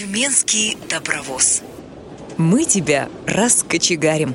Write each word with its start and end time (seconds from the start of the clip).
Тюменский 0.00 0.78
добровоз. 0.88 1.60
Мы 2.38 2.64
тебя 2.64 3.10
раскочегарим. 3.26 4.34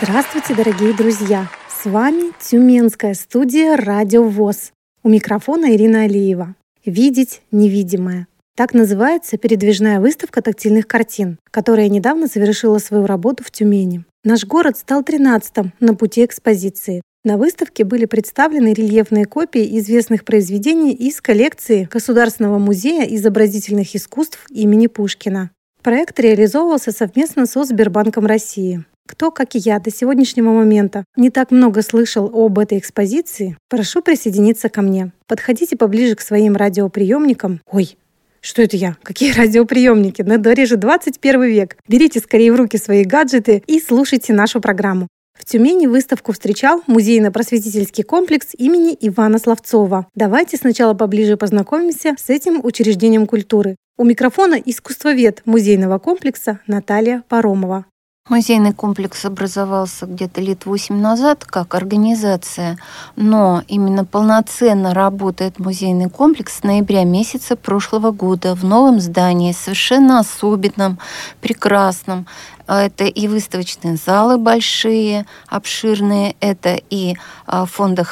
Здравствуйте, 0.00 0.54
дорогие 0.54 0.94
друзья! 0.94 1.50
С 1.68 1.84
вами 1.84 2.32
Тюменская 2.40 3.12
студия 3.12 3.76
«Радио 3.76 4.24
ВОЗ». 4.24 4.72
У 5.02 5.10
микрофона 5.10 5.74
Ирина 5.76 6.04
Алиева. 6.04 6.54
«Видеть 6.86 7.42
невидимое». 7.50 8.26
Так 8.56 8.72
называется 8.72 9.36
передвижная 9.36 10.00
выставка 10.00 10.40
тактильных 10.40 10.86
картин, 10.86 11.38
которая 11.50 11.90
недавно 11.90 12.28
завершила 12.28 12.78
свою 12.78 13.04
работу 13.04 13.44
в 13.44 13.50
Тюмени. 13.50 14.06
Наш 14.24 14.46
город 14.46 14.78
стал 14.78 15.02
13-м 15.02 15.74
на 15.80 15.94
пути 15.94 16.24
экспозиции. 16.24 17.02
На 17.26 17.38
выставке 17.38 17.84
были 17.84 18.04
представлены 18.04 18.74
рельефные 18.74 19.24
копии 19.24 19.78
известных 19.78 20.26
произведений 20.26 20.92
из 20.92 21.22
коллекции 21.22 21.88
Государственного 21.90 22.58
музея 22.58 23.04
изобразительных 23.04 23.96
искусств 23.96 24.44
имени 24.50 24.88
Пушкина. 24.88 25.50
Проект 25.82 26.20
реализовывался 26.20 26.92
совместно 26.92 27.46
со 27.46 27.64
Сбербанком 27.64 28.26
России. 28.26 28.84
Кто, 29.08 29.30
как 29.30 29.54
и 29.54 29.58
я, 29.58 29.78
до 29.78 29.90
сегодняшнего 29.90 30.50
момента 30.50 31.06
не 31.16 31.30
так 31.30 31.50
много 31.50 31.80
слышал 31.80 32.30
об 32.30 32.58
этой 32.58 32.76
экспозиции, 32.76 33.56
прошу 33.70 34.02
присоединиться 34.02 34.68
ко 34.68 34.82
мне. 34.82 35.12
Подходите 35.26 35.78
поближе 35.78 36.16
к 36.16 36.20
своим 36.20 36.56
радиоприемникам. 36.56 37.62
Ой, 37.70 37.96
что 38.42 38.60
это 38.60 38.76
я? 38.76 38.98
Какие 39.02 39.32
радиоприемники? 39.36 40.20
На 40.20 40.36
дворе 40.36 40.66
же 40.66 40.76
21 40.76 41.42
век. 41.44 41.78
Берите 41.88 42.20
скорее 42.20 42.52
в 42.52 42.56
руки 42.56 42.76
свои 42.76 43.04
гаджеты 43.04 43.62
и 43.66 43.80
слушайте 43.80 44.34
нашу 44.34 44.60
программу. 44.60 45.08
В 45.38 45.44
Тюмени 45.44 45.86
выставку 45.86 46.32
встречал 46.32 46.82
музейно-просветительский 46.86 48.02
комплекс 48.02 48.48
имени 48.56 48.96
Ивана 49.00 49.38
Славцова. 49.38 50.06
Давайте 50.14 50.56
сначала 50.56 50.94
поближе 50.94 51.36
познакомимся 51.36 52.14
с 52.18 52.30
этим 52.30 52.64
учреждением 52.64 53.26
культуры. 53.26 53.76
У 53.98 54.04
микрофона 54.04 54.54
искусствовед 54.54 55.42
музейного 55.44 55.98
комплекса 55.98 56.60
Наталья 56.66 57.22
Паромова. 57.28 57.84
Музейный 58.30 58.72
комплекс 58.72 59.22
образовался 59.26 60.06
где-то 60.06 60.40
лет 60.40 60.64
восемь 60.64 60.96
назад 60.96 61.44
как 61.44 61.74
организация, 61.74 62.78
но 63.16 63.62
именно 63.68 64.06
полноценно 64.06 64.94
работает 64.94 65.58
музейный 65.58 66.08
комплекс 66.08 66.60
с 66.60 66.62
ноября 66.62 67.04
месяца 67.04 67.54
прошлого 67.54 68.12
года 68.12 68.54
в 68.54 68.64
новом 68.64 68.98
здании, 69.00 69.52
совершенно 69.52 70.20
особенном, 70.20 70.98
прекрасном. 71.42 72.26
Это 72.66 73.04
и 73.04 73.28
выставочные 73.28 73.96
залы 73.96 74.38
большие, 74.38 75.26
обширные, 75.48 76.34
это 76.40 76.80
и 76.88 77.16
а, 77.44 77.66
фонды 77.66 78.04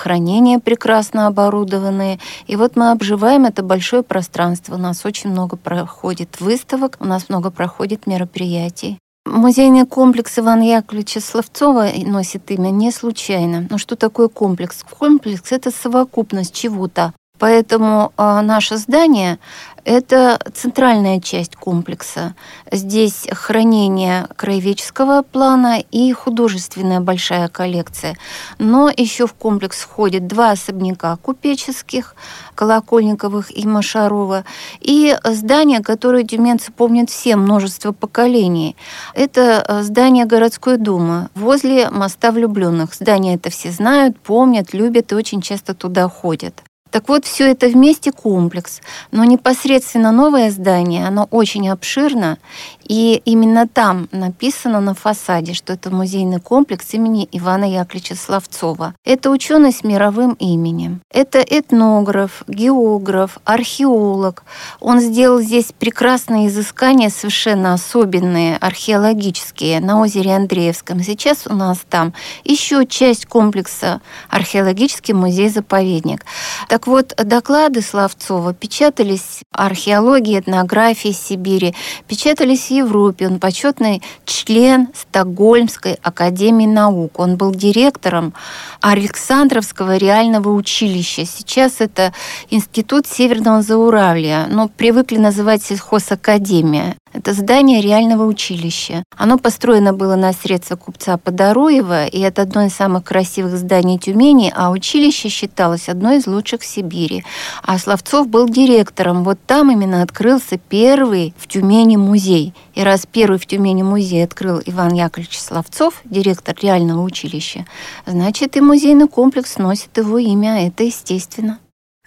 прекрасно 0.62 1.26
оборудованные. 1.26 2.18
И 2.46 2.56
вот 2.56 2.76
мы 2.76 2.90
обживаем 2.90 3.46
это 3.46 3.62
большое 3.62 4.02
пространство. 4.02 4.74
У 4.74 4.78
нас 4.78 5.06
очень 5.06 5.30
много 5.30 5.56
проходит 5.56 6.38
выставок, 6.38 6.98
у 7.00 7.06
нас 7.06 7.30
много 7.30 7.50
проходит 7.50 8.06
мероприятий. 8.06 8.98
Музейный 9.24 9.86
комплекс 9.86 10.36
Ивана 10.38 10.64
Яковлевича 10.64 11.20
Словцова 11.20 11.86
носит 12.04 12.50
имя 12.50 12.70
не 12.70 12.90
случайно. 12.90 13.68
Но 13.70 13.78
что 13.78 13.94
такое 13.94 14.26
комплекс? 14.26 14.84
Комплекс– 14.98 15.42
это 15.52 15.70
совокупность 15.70 16.52
чего-то. 16.52 17.12
Поэтому 17.38 18.12
э, 18.16 18.40
наше 18.40 18.76
здание 18.76 19.38
это 19.84 20.38
центральная 20.54 21.20
часть 21.20 21.56
комплекса. 21.56 22.34
Здесь 22.70 23.26
хранение 23.30 24.26
краеведческого 24.36 25.22
плана 25.22 25.80
и 25.90 26.12
художественная 26.12 27.00
большая 27.00 27.48
коллекция. 27.48 28.16
Но 28.58 28.90
еще 28.94 29.26
в 29.26 29.34
комплекс 29.34 29.78
входят 29.80 30.26
два 30.26 30.52
особняка 30.52 31.16
купеческих, 31.16 32.14
Колокольниковых 32.54 33.56
и 33.56 33.66
Машарова, 33.66 34.44
и 34.80 35.16
здание, 35.24 35.80
которое 35.80 36.24
тюменцы 36.24 36.70
помнят 36.70 37.10
все, 37.10 37.36
множество 37.36 37.92
поколений. 37.92 38.76
Это 39.14 39.64
э, 39.66 39.82
здание 39.82 40.26
городской 40.26 40.76
думы 40.76 41.28
возле 41.34 41.90
моста 41.90 42.30
влюбленных. 42.30 42.94
Здание 42.94 43.36
это 43.36 43.50
все 43.50 43.70
знают, 43.70 44.18
помнят, 44.20 44.74
любят 44.74 45.12
и 45.12 45.14
очень 45.14 45.40
часто 45.40 45.74
туда 45.74 46.08
ходят. 46.08 46.62
Так 46.92 47.08
вот, 47.08 47.24
все 47.24 47.50
это 47.50 47.68
вместе 47.68 48.12
комплекс. 48.12 48.80
Но 49.10 49.24
непосредственно 49.24 50.12
новое 50.12 50.50
здание, 50.50 51.06
оно 51.08 51.26
очень 51.30 51.68
обширно, 51.70 52.36
и 52.84 53.22
именно 53.24 53.66
там 53.66 54.08
написано 54.12 54.80
на 54.80 54.92
фасаде, 54.92 55.54
что 55.54 55.72
это 55.72 55.90
музейный 55.90 56.38
комплекс 56.38 56.92
имени 56.92 57.26
Ивана 57.32 57.64
Яковлевича 57.64 58.14
Славцова. 58.14 58.94
Это 59.04 59.30
ученый 59.30 59.72
с 59.72 59.82
мировым 59.82 60.34
именем. 60.34 61.00
Это 61.10 61.40
этнограф, 61.40 62.42
географ, 62.46 63.38
археолог. 63.44 64.44
Он 64.78 65.00
сделал 65.00 65.40
здесь 65.40 65.72
прекрасные 65.78 66.48
изыскания, 66.48 67.08
совершенно 67.08 67.72
особенные, 67.72 68.58
археологические, 68.58 69.80
на 69.80 70.00
озере 70.00 70.36
Андреевском. 70.36 71.02
Сейчас 71.02 71.46
у 71.46 71.54
нас 71.54 71.78
там 71.88 72.12
еще 72.44 72.84
часть 72.84 73.24
комплекса 73.24 74.02
археологический 74.28 75.14
музей-заповедник. 75.14 76.26
Так 76.68 76.81
вот, 76.86 77.14
доклады 77.16 77.82
Славцова 77.82 78.54
печатались 78.54 79.42
археологии, 79.52 80.38
этнографии 80.38 81.12
Сибири, 81.12 81.74
печатались 82.08 82.68
в 82.68 82.70
Европе. 82.70 83.26
Он 83.26 83.38
почетный 83.38 84.02
член 84.24 84.88
Стокгольмской 84.94 85.98
академии 86.02 86.66
наук. 86.66 87.18
Он 87.18 87.36
был 87.36 87.52
директором 87.52 88.34
Александровского 88.80 89.96
реального 89.96 90.50
училища. 90.50 91.24
Сейчас 91.26 91.80
это 91.80 92.12
Институт 92.50 93.06
Северного 93.06 93.62
Зауралья, 93.62 94.46
но 94.48 94.68
привыкли 94.68 95.18
называть 95.18 95.62
сельхозакадемия. 95.62 96.96
Это 97.12 97.34
здание 97.34 97.82
реального 97.82 98.24
училища. 98.24 99.04
Оно 99.16 99.36
построено 99.38 99.92
было 99.92 100.16
на 100.16 100.32
средства 100.32 100.76
купца 100.76 101.18
Подоруева, 101.18 102.06
и 102.06 102.18
это 102.20 102.42
одно 102.42 102.64
из 102.64 102.74
самых 102.74 103.04
красивых 103.04 103.56
зданий 103.58 103.98
Тюмени, 103.98 104.50
а 104.54 104.70
училище 104.70 105.28
считалось 105.28 105.90
одной 105.90 106.18
из 106.18 106.26
лучших 106.26 106.62
в 106.62 106.66
Сибири. 106.66 107.22
А 107.62 107.78
Словцов 107.78 108.28
был 108.28 108.48
директором. 108.48 109.24
Вот 109.24 109.38
там 109.46 109.70
именно 109.70 110.02
открылся 110.02 110.56
первый 110.56 111.34
в 111.36 111.48
Тюмени 111.48 111.96
музей. 111.96 112.54
И 112.74 112.82
раз 112.82 113.06
первый 113.10 113.38
в 113.38 113.46
Тюмени 113.46 113.82
музей 113.82 114.24
открыл 114.24 114.62
Иван 114.64 114.94
Яковлевич 114.94 115.38
Словцов, 115.38 116.00
директор 116.04 116.56
реального 116.60 117.02
училища, 117.02 117.66
значит 118.06 118.56
и 118.56 118.60
музейный 118.62 119.08
комплекс 119.08 119.58
носит 119.58 119.98
его 119.98 120.18
имя, 120.18 120.66
это 120.66 120.84
естественно. 120.84 121.58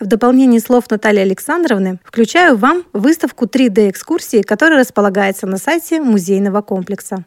В 0.05 0.07
дополнение 0.07 0.59
слов 0.59 0.83
Натальи 0.91 1.21
Александровны 1.21 1.99
включаю 2.03 2.57
вам 2.57 2.83
выставку 2.93 3.45
3D-экскурсии, 3.45 4.43
которая 4.43 4.81
располагается 4.81 5.47
на 5.47 5.57
сайте 5.57 5.99
музейного 5.99 6.61
комплекса. 6.61 7.25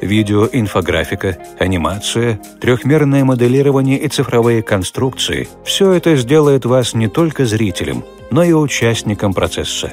Видеоинфографика, 0.00 1.38
анимация, 1.58 2.40
трехмерное 2.60 3.24
моделирование 3.24 3.98
и 3.98 4.08
цифровые 4.08 4.62
конструкции– 4.62 5.48
все 5.64 5.92
это 5.92 6.16
сделает 6.16 6.64
вас 6.64 6.94
не 6.94 7.08
только 7.08 7.46
зрителем, 7.46 8.04
но 8.30 8.42
и 8.42 8.52
участником 8.52 9.32
процесса. 9.32 9.92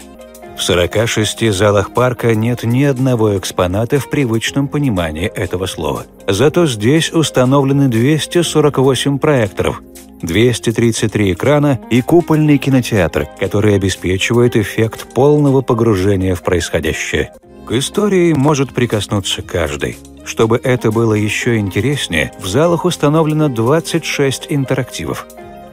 В 0.57 0.63
46 0.63 1.51
залах 1.53 1.93
парка 1.93 2.35
нет 2.35 2.63
ни 2.63 2.83
одного 2.83 3.37
экспоната 3.37 3.99
в 3.99 4.09
привычном 4.09 4.67
понимании 4.67 5.27
этого 5.27 5.65
слова. 5.65 6.05
Зато 6.27 6.67
здесь 6.67 7.11
установлены 7.11 7.87
248 7.87 9.17
проекторов, 9.17 9.81
233 10.21 11.33
экрана 11.33 11.79
и 11.89 12.01
купольный 12.01 12.57
кинотеатр, 12.57 13.27
который 13.39 13.75
обеспечивает 13.75 14.55
эффект 14.55 15.13
полного 15.13 15.61
погружения 15.61 16.35
в 16.35 16.43
происходящее. 16.43 17.31
Истории 17.73 18.33
может 18.33 18.73
прикоснуться 18.73 19.41
каждый. 19.41 19.97
Чтобы 20.25 20.59
это 20.61 20.91
было 20.91 21.13
еще 21.13 21.57
интереснее, 21.57 22.33
в 22.37 22.45
залах 22.45 22.83
установлено 22.83 23.47
26 23.47 24.47
интерактивов. 24.49 25.25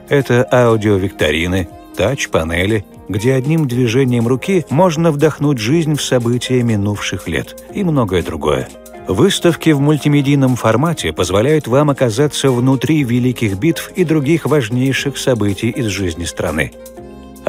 Это 0.07 0.47
аудиовикторины, 0.49 1.67
тач-панели, 1.97 2.85
где 3.09 3.33
одним 3.33 3.67
движением 3.67 4.29
руки 4.29 4.65
можно 4.69 5.11
вдохнуть 5.11 5.57
жизнь 5.57 5.95
в 5.95 6.01
события 6.01 6.63
минувших 6.63 7.27
лет 7.27 7.61
и 7.73 7.83
многое 7.83 8.23
другое. 8.23 8.69
Выставки 9.09 9.71
в 9.71 9.81
мультимедийном 9.81 10.55
формате 10.55 11.11
позволяют 11.11 11.67
вам 11.67 11.89
оказаться 11.89 12.49
внутри 12.49 13.03
великих 13.03 13.57
битв 13.57 13.91
и 13.97 14.05
других 14.05 14.45
важнейших 14.45 15.17
событий 15.17 15.69
из 15.69 15.87
жизни 15.87 16.23
страны. 16.23 16.71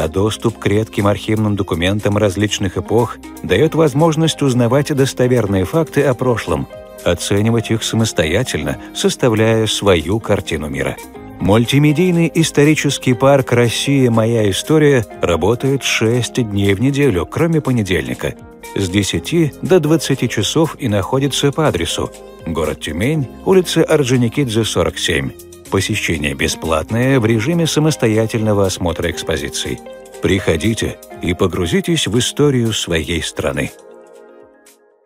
А 0.01 0.09
доступ 0.09 0.59
к 0.59 0.67
редким 0.67 1.07
архивным 1.07 1.57
документам 1.57 2.17
различных 2.17 2.79
эпох 2.79 3.19
дает 3.43 3.75
возможность 3.75 4.41
узнавать 4.41 4.97
достоверные 4.97 5.67
факты 5.67 6.03
о 6.05 6.15
прошлом, 6.15 6.69
оценивать 7.05 7.71
их 7.71 7.83
самостоятельно, 7.83 8.79
составляя 8.95 9.67
свою 9.67 10.19
картину 10.19 10.71
мира. 10.71 10.97
Мультимедийный 11.41 12.33
исторический 12.35 13.13
парк 13.13 13.53
«Россия. 13.53 14.11
Моя 14.11 14.51
история» 14.51 15.05
работает 15.21 15.83
6 15.83 16.49
дней 16.49 16.73
в 16.73 16.81
неделю, 16.81 17.27
кроме 17.27 17.61
понедельника– 17.61 18.35
с 18.75 18.89
10 18.89 19.61
до 19.61 19.81
20 19.81 20.31
часов 20.31 20.77
и 20.79 20.89
находится 20.89 21.53
по 21.53 21.69
адресу 21.69 22.11
город 22.47 22.81
Тюмень, 22.81 23.29
улица 23.45 23.85
Орджоникидзе, 23.85 24.65
47. 24.65 25.50
Посещение 25.71 26.35
бесплатное 26.35 27.21
в 27.21 27.27
режиме 27.27 27.67
самостоятельного 27.67 28.67
осмотра 28.67 29.09
экспозиций. 29.11 29.79
Приходите 30.21 30.99
и 31.23 31.33
погрузитесь 31.33 32.09
в 32.09 32.19
историю 32.19 32.73
своей 32.73 33.23
страны. 33.23 33.71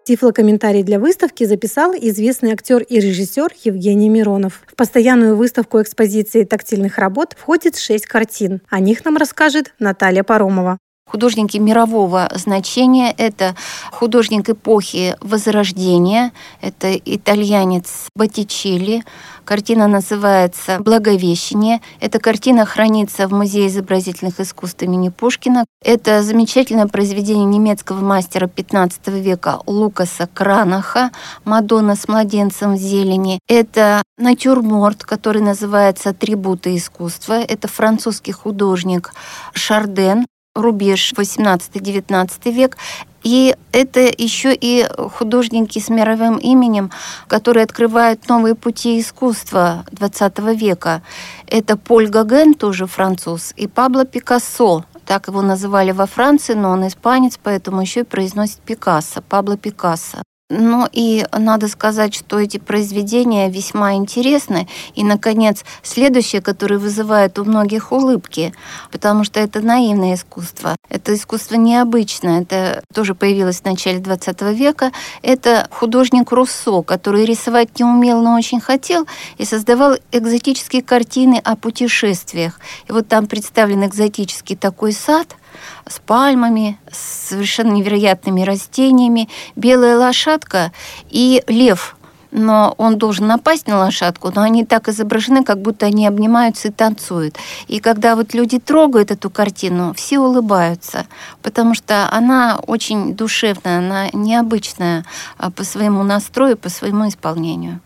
Тифлокомментарий 0.04 0.82
для 0.82 0.98
выставки 0.98 1.44
записал 1.44 1.92
известный 1.94 2.52
актер 2.52 2.82
и 2.82 3.00
режиссер 3.00 3.52
Евгений 3.64 4.08
Миронов. 4.08 4.62
В 4.66 4.74
постоянную 4.74 5.36
выставку 5.36 5.80
экспозиции 5.80 6.44
тактильных 6.44 6.98
работ 6.98 7.34
входит 7.38 7.76
шесть 7.76 8.06
картин. 8.06 8.60
О 8.68 8.80
них 8.80 9.04
нам 9.04 9.16
расскажет 9.16 9.74
Наталья 9.78 10.22
Паромова. 10.22 10.78
Художники 11.06 11.58
мирового 11.58 12.28
значения– 12.34 13.14
это 13.18 13.54
художник 13.92 14.48
эпохи 14.50 15.16
Возрождения, 15.20 16.32
это 16.60 16.96
итальянец 16.96 18.08
Боттичелли. 18.16 19.04
Картина 19.44 19.86
называется 19.86 20.78
«Благовещение». 20.80 21.80
Эта 22.00 22.18
картина 22.18 22.64
хранится 22.64 23.28
в 23.28 23.32
Музее 23.32 23.68
изобразительных 23.68 24.40
искусств 24.40 24.82
имени 24.82 25.10
Пушкина. 25.10 25.66
Это 25.84 26.22
замечательное 26.22 26.86
произведение 26.86 27.44
немецкого 27.44 28.00
мастера 28.00 28.46
XV 28.46 29.20
века 29.20 29.60
Лукаса 29.66 30.26
Кранаха 30.32 31.10
«Мадонна 31.44 31.94
с 31.94 32.08
младенцем 32.08 32.74
в 32.74 32.78
зелени». 32.78 33.38
Это 33.46 34.02
натюрморт, 34.16 35.04
который 35.04 35.42
называется 35.42 36.10
«Атрибуты 36.10 36.74
искусства». 36.76 37.34
Это 37.34 37.68
французский 37.68 38.32
художник 38.32 39.12
Шарден 39.52 40.24
рубеж 40.54 41.12
18-19 41.16 42.52
век. 42.52 42.76
И 43.22 43.56
это 43.72 44.00
еще 44.00 44.54
и 44.54 44.86
художники 45.18 45.78
с 45.78 45.88
мировым 45.88 46.36
именем, 46.36 46.90
которые 47.26 47.64
открывают 47.64 48.28
новые 48.28 48.54
пути 48.54 49.00
искусства 49.00 49.84
20 49.92 50.38
века. 50.54 51.02
Это 51.46 51.76
Поль 51.76 52.08
Гоген, 52.08 52.54
тоже 52.54 52.86
француз, 52.86 53.54
и 53.56 53.66
Пабло 53.66 54.04
Пикассо, 54.04 54.84
так 55.06 55.28
его 55.28 55.40
называли 55.42 55.92
во 55.92 56.06
Франции, 56.06 56.54
но 56.54 56.70
он 56.70 56.86
испанец, 56.86 57.38
поэтому 57.42 57.80
еще 57.80 58.00
и 58.00 58.04
произносит 58.04 58.58
Пикассо, 58.58 59.22
Пабло 59.22 59.56
Пикассо. 59.56 60.22
Ну 60.50 60.86
и 60.92 61.24
надо 61.32 61.68
сказать, 61.68 62.14
что 62.14 62.38
эти 62.38 62.58
произведения 62.58 63.48
весьма 63.48 63.94
интересны. 63.94 64.68
И, 64.94 65.02
наконец, 65.02 65.64
следующее, 65.82 66.42
которое 66.42 66.76
вызывает 66.76 67.38
у 67.38 67.44
многих 67.44 67.92
улыбки, 67.92 68.52
потому 68.92 69.24
что 69.24 69.40
это 69.40 69.62
наивное 69.62 70.16
искусство. 70.16 70.76
Это 70.90 71.14
искусство 71.14 71.54
необычное. 71.54 72.42
Это 72.42 72.82
тоже 72.92 73.14
появилось 73.14 73.62
в 73.62 73.64
начале 73.64 74.00
20 74.00 74.42
века. 74.54 74.92
Это 75.22 75.66
художник 75.70 76.30
Руссо, 76.30 76.82
который 76.82 77.24
рисовать 77.24 77.78
не 77.78 77.86
умел, 77.86 78.20
но 78.20 78.36
очень 78.36 78.60
хотел, 78.60 79.06
и 79.38 79.46
создавал 79.46 79.96
экзотические 80.12 80.82
картины 80.82 81.40
о 81.42 81.56
путешествиях. 81.56 82.60
И 82.86 82.92
вот 82.92 83.08
там 83.08 83.28
представлен 83.28 83.86
экзотический 83.86 84.56
такой 84.56 84.92
сад– 84.92 85.36
с 85.88 85.98
пальмами, 85.98 86.78
с 86.90 87.28
совершенно 87.28 87.72
невероятными 87.72 88.42
растениями, 88.42 89.28
белая 89.56 89.98
лошадка 89.98 90.72
и 91.10 91.42
лев 91.48 91.96
но 92.34 92.74
он 92.78 92.98
должен 92.98 93.28
напасть 93.28 93.68
на 93.68 93.78
лошадку, 93.78 94.30
но 94.34 94.42
они 94.42 94.64
так 94.66 94.88
изображены, 94.88 95.44
как 95.44 95.62
будто 95.62 95.86
они 95.86 96.06
обнимаются 96.06 96.68
и 96.68 96.72
танцуют. 96.72 97.36
И 97.68 97.78
когда 97.78 98.16
вот 98.16 98.34
люди 98.34 98.58
трогают 98.58 99.12
эту 99.12 99.30
картину, 99.30 99.94
все 99.94 100.18
улыбаются, 100.18 101.06
потому 101.42 101.74
что 101.74 102.08
она 102.10 102.58
очень 102.66 103.14
душевная, 103.14 103.78
она 103.78 104.08
необычная 104.12 105.04
а, 105.38 105.50
по 105.50 105.62
своему 105.62 106.02
настрою, 106.02 106.56
по 106.56 106.68
своему 106.68 107.08
исполнению. 107.08 107.80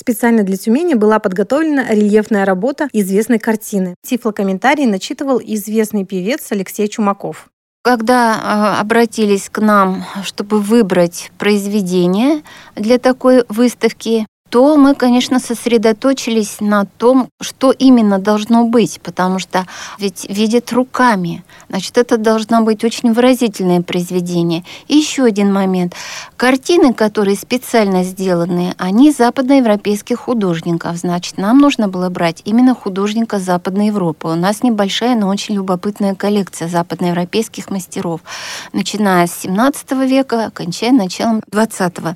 Специально 0.00 0.44
для 0.44 0.56
Тюмени 0.56 0.94
была 0.94 1.18
подготовлена 1.18 1.90
рельефная 1.90 2.46
работа 2.46 2.88
известной 2.94 3.38
картины. 3.38 3.96
Тифлокомментарий 4.02 4.86
начитывал 4.86 5.38
известный 5.44 6.06
певец 6.06 6.50
Алексей 6.52 6.88
Чумаков. 6.88 7.50
Когда 7.82 8.32
э, 8.32 8.80
обратились 8.80 9.50
к 9.50 9.60
нам, 9.60 10.06
чтобы 10.24 10.60
выбрать 10.60 11.30
произведение 11.36 12.40
для 12.76 12.98
такой 12.98 13.44
выставки, 13.50 14.26
то 14.50 14.76
мы, 14.76 14.96
конечно, 14.96 15.38
сосредоточились 15.38 16.56
на 16.60 16.84
том, 16.84 17.28
что 17.40 17.70
именно 17.70 18.18
должно 18.18 18.64
быть, 18.64 19.00
потому 19.00 19.38
что 19.38 19.64
ведь 19.98 20.26
видят 20.28 20.72
руками. 20.72 21.44
Значит, 21.68 21.96
это 21.96 22.18
должно 22.18 22.62
быть 22.62 22.82
очень 22.82 23.12
выразительное 23.12 23.80
произведение. 23.80 24.64
И 24.88 24.96
еще 24.96 25.22
один 25.24 25.52
момент. 25.52 25.94
Картины, 26.36 26.92
которые 26.92 27.36
специально 27.36 28.02
сделаны, 28.02 28.74
они 28.76 29.12
западноевропейских 29.12 30.18
художников. 30.18 30.96
Значит, 30.96 31.38
нам 31.38 31.58
нужно 31.58 31.86
было 31.86 32.08
брать 32.10 32.42
именно 32.44 32.74
художника 32.74 33.38
Западной 33.38 33.86
Европы. 33.86 34.28
У 34.28 34.34
нас 34.34 34.64
небольшая, 34.64 35.14
но 35.14 35.28
очень 35.28 35.54
любопытная 35.54 36.16
коллекция 36.16 36.66
западноевропейских 36.66 37.70
мастеров, 37.70 38.20
начиная 38.72 39.28
с 39.28 39.38
17 39.42 39.92
века, 40.08 40.50
кончая 40.52 40.90
началом 40.90 41.40
20 41.52 41.98
а, 41.98 42.14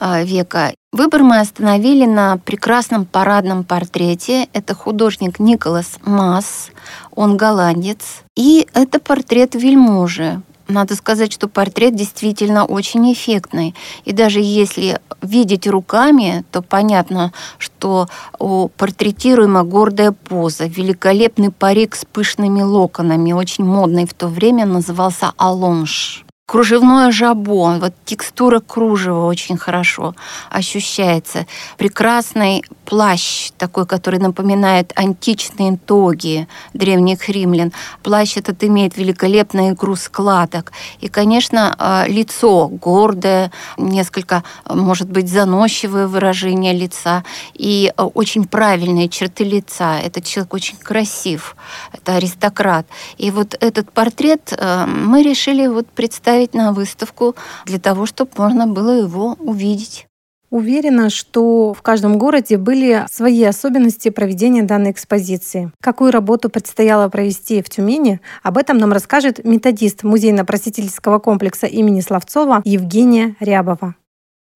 века. 0.00 0.72
Выбор 0.92 1.24
мы 1.24 1.40
остановили 1.40 2.06
на 2.06 2.36
прекрасном 2.38 3.04
парадном 3.04 3.64
портрете. 3.64 4.48
Это 4.52 4.74
художник 4.74 5.40
Николас 5.40 5.98
Масс, 6.04 6.70
он 7.10 7.36
голландец. 7.36 8.22
И 8.36 8.68
это 8.74 9.00
портрет 9.00 9.54
вельможи. 9.54 10.40
Надо 10.68 10.94
сказать, 10.96 11.32
что 11.32 11.46
портрет 11.46 11.94
действительно 11.94 12.64
очень 12.64 13.12
эффектный. 13.12 13.74
И 14.04 14.12
даже 14.12 14.40
если 14.40 15.00
видеть 15.20 15.66
руками, 15.66 16.44
то 16.50 16.62
понятно, 16.62 17.32
что 17.58 18.08
у 18.38 18.68
портретируема 18.68 19.64
гордая 19.64 20.12
поза, 20.12 20.66
великолепный 20.66 21.50
парик 21.50 21.94
с 21.94 22.04
пышными 22.04 22.62
локонами, 22.62 23.32
очень 23.32 23.64
модный 23.64 24.06
в 24.06 24.14
то 24.14 24.28
время, 24.28 24.64
назывался 24.64 25.32
алонж 25.36 26.23
кружевное 26.46 27.10
жабо, 27.10 27.78
вот 27.80 27.94
текстура 28.04 28.60
кружева 28.60 29.26
очень 29.26 29.56
хорошо 29.56 30.14
ощущается. 30.50 31.46
Прекрасный 31.78 32.62
плащ 32.84 33.50
такой, 33.56 33.86
который 33.86 34.20
напоминает 34.20 34.92
античные 34.94 35.78
тоги 35.78 36.46
древних 36.74 37.30
римлян. 37.30 37.72
Плащ 38.02 38.36
этот 38.36 38.62
имеет 38.62 38.98
великолепную 38.98 39.72
игру 39.72 39.96
складок. 39.96 40.72
И, 41.00 41.08
конечно, 41.08 41.74
а, 41.78 42.04
лицо 42.06 42.68
гордое, 42.68 43.50
несколько, 43.78 44.44
может 44.68 45.08
быть, 45.08 45.30
заносчивое 45.30 46.06
выражение 46.06 46.74
лица 46.74 47.24
и 47.54 47.90
а, 47.96 48.04
очень 48.04 48.44
правильные 48.44 49.08
черты 49.08 49.44
лица. 49.44 49.98
Этот 49.98 50.26
человек 50.26 50.52
очень 50.52 50.76
красив, 50.76 51.56
это 51.92 52.16
аристократ. 52.16 52.86
И 53.16 53.30
вот 53.30 53.56
этот 53.58 53.90
портрет 53.92 54.52
а, 54.58 54.84
мы 54.86 55.22
решили 55.22 55.66
вот 55.68 55.88
представить 55.88 56.33
поставить 56.34 56.54
на 56.54 56.72
выставку 56.72 57.36
для 57.64 57.78
того, 57.78 58.06
чтобы 58.06 58.30
можно 58.36 58.66
было 58.66 58.90
его 58.90 59.36
увидеть. 59.38 60.06
Уверена, 60.50 61.10
что 61.10 61.72
в 61.74 61.82
каждом 61.82 62.18
городе 62.18 62.58
были 62.58 63.04
свои 63.10 63.42
особенности 63.42 64.10
проведения 64.10 64.62
данной 64.62 64.92
экспозиции. 64.92 65.72
Какую 65.80 66.12
работу 66.12 66.48
предстояло 66.48 67.08
провести 67.08 67.60
в 67.60 67.68
Тюмени, 67.68 68.20
об 68.42 68.58
этом 68.58 68.78
нам 68.78 68.92
расскажет 68.92 69.44
методист 69.44 70.04
музейно-просветительского 70.04 71.18
комплекса 71.18 71.66
имени 71.66 72.00
Славцова 72.00 72.62
Евгения 72.64 73.34
Рябова. 73.40 73.94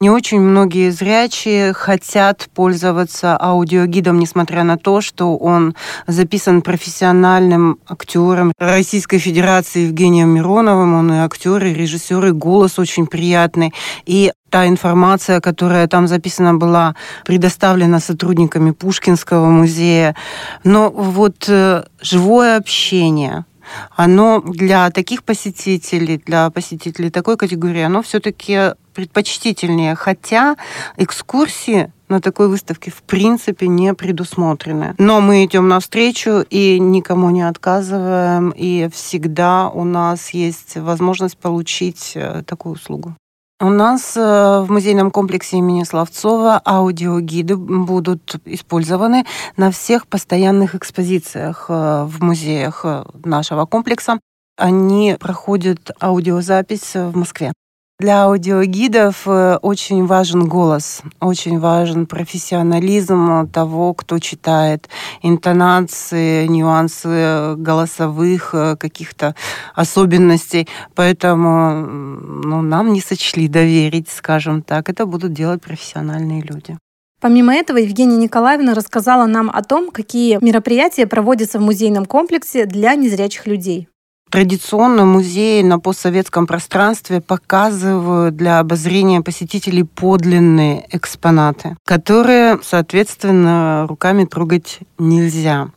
Не 0.00 0.10
очень 0.10 0.38
многие 0.38 0.90
зрячие 0.90 1.72
хотят 1.72 2.48
пользоваться 2.54 3.36
аудиогидом, 3.36 4.20
несмотря 4.20 4.62
на 4.62 4.78
то, 4.78 5.00
что 5.00 5.36
он 5.36 5.74
записан 6.06 6.62
профессиональным 6.62 7.80
актером 7.84 8.52
Российской 8.60 9.18
Федерации 9.18 9.86
Евгением 9.86 10.28
Мироновым. 10.28 10.94
Он 10.94 11.12
и 11.12 11.16
актер, 11.16 11.64
и 11.64 11.74
режиссер, 11.74 12.26
и 12.26 12.30
голос 12.30 12.78
очень 12.78 13.08
приятный. 13.08 13.74
И 14.06 14.30
та 14.50 14.68
информация, 14.68 15.40
которая 15.40 15.88
там 15.88 16.06
записана 16.06 16.54
была, 16.54 16.94
предоставлена 17.24 17.98
сотрудниками 17.98 18.70
Пушкинского 18.70 19.46
музея. 19.46 20.14
Но 20.62 20.90
вот 20.90 21.48
э, 21.48 21.82
живое 22.00 22.56
общение– 22.56 23.46
оно 23.96 24.40
для 24.40 24.90
таких 24.90 25.24
посетителей, 25.24 26.20
для 26.24 26.50
посетителей 26.50 27.10
такой 27.10 27.36
категории, 27.36 27.82
оно 27.82 28.02
все-таки 28.02 28.74
предпочтительнее, 28.94 29.94
хотя 29.94 30.56
экскурсии 30.96 31.92
на 32.08 32.20
такой 32.20 32.48
выставке 32.48 32.90
в 32.90 33.02
принципе 33.02 33.68
не 33.68 33.94
предусмотрены. 33.94 34.94
Но 34.98 35.20
мы 35.20 35.44
идем 35.44 35.68
навстречу 35.68 36.44
и 36.48 36.80
никому 36.80 37.30
не 37.30 37.42
отказываем, 37.42 38.50
и 38.50 38.88
всегда 38.92 39.68
у 39.68 39.84
нас 39.84 40.30
есть 40.30 40.76
возможность 40.76 41.38
получить 41.38 42.12
э, 42.14 42.42
такую 42.46 42.74
услугу. 42.74 43.14
У 43.60 43.70
нас 43.70 44.16
э, 44.16 44.20
в 44.20 44.70
музейном 44.70 45.10
комплексе 45.10 45.56
имени 45.56 45.82
Славцова 45.82 46.62
аудиогиды 46.64 47.56
будут 47.56 48.36
использованы 48.44 49.24
на 49.56 49.72
всех 49.72 50.06
постоянных 50.06 50.76
экспозициях 50.76 51.66
э, 51.68 52.04
в 52.04 52.22
музеях 52.22 52.86
нашего 53.24 53.66
комплекса. 53.66 54.20
Они 54.56 55.16
проходят 55.18 55.90
аудиозапись 56.00 56.94
в 56.94 57.16
Москве. 57.16 57.52
Для 58.00 58.26
аудиогидов 58.26 59.26
э, 59.26 59.56
очень 59.60 60.06
важен 60.06 60.46
голос, 60.46 61.02
очень 61.18 61.58
важен 61.58 62.06
профессионализм 62.06 63.50
того, 63.50 63.92
кто 63.92 64.20
читает, 64.20 64.88
интонации, 65.20 66.46
нюансы 66.46 67.56
голосовых 67.56 68.54
э, 68.54 68.76
каких-то 68.76 69.34
особенностей. 69.74 70.68
Поэтому 70.94 71.74
ну, 71.74 72.62
нам 72.62 72.92
не 72.92 73.00
сочли 73.00 73.48
доверить, 73.48 74.08
скажем 74.08 74.62
так. 74.62 74.88
Это 74.88 75.04
будут 75.04 75.32
делать 75.32 75.60
профессиональные 75.60 76.42
люди. 76.42 76.78
Помимо 77.20 77.52
этого, 77.52 77.78
Евгения 77.78 78.16
Николаевна 78.16 78.74
рассказала 78.74 79.26
нам 79.26 79.50
о 79.50 79.60
том, 79.64 79.90
какие 79.90 80.38
мероприятия 80.40 81.08
проводятся 81.08 81.58
в 81.58 81.62
музейном 81.62 82.06
комплексе 82.06 82.64
для 82.66 82.94
незрячих 82.94 83.48
людей. 83.48 83.88
Традиционно 84.30 85.06
музеи 85.06 85.62
на 85.62 85.78
постсоветском 85.78 86.46
пространстве 86.46 87.20
показывают 87.22 88.36
для 88.36 88.58
обозрения 88.58 89.22
посетителей 89.22 89.84
подлинные 89.84 90.86
экспонаты, 90.90 91.76
которые, 91.86 92.58
соответственно, 92.62 93.86
руками 93.88 94.24
трогать 94.24 94.80
нельзя. 94.98 95.68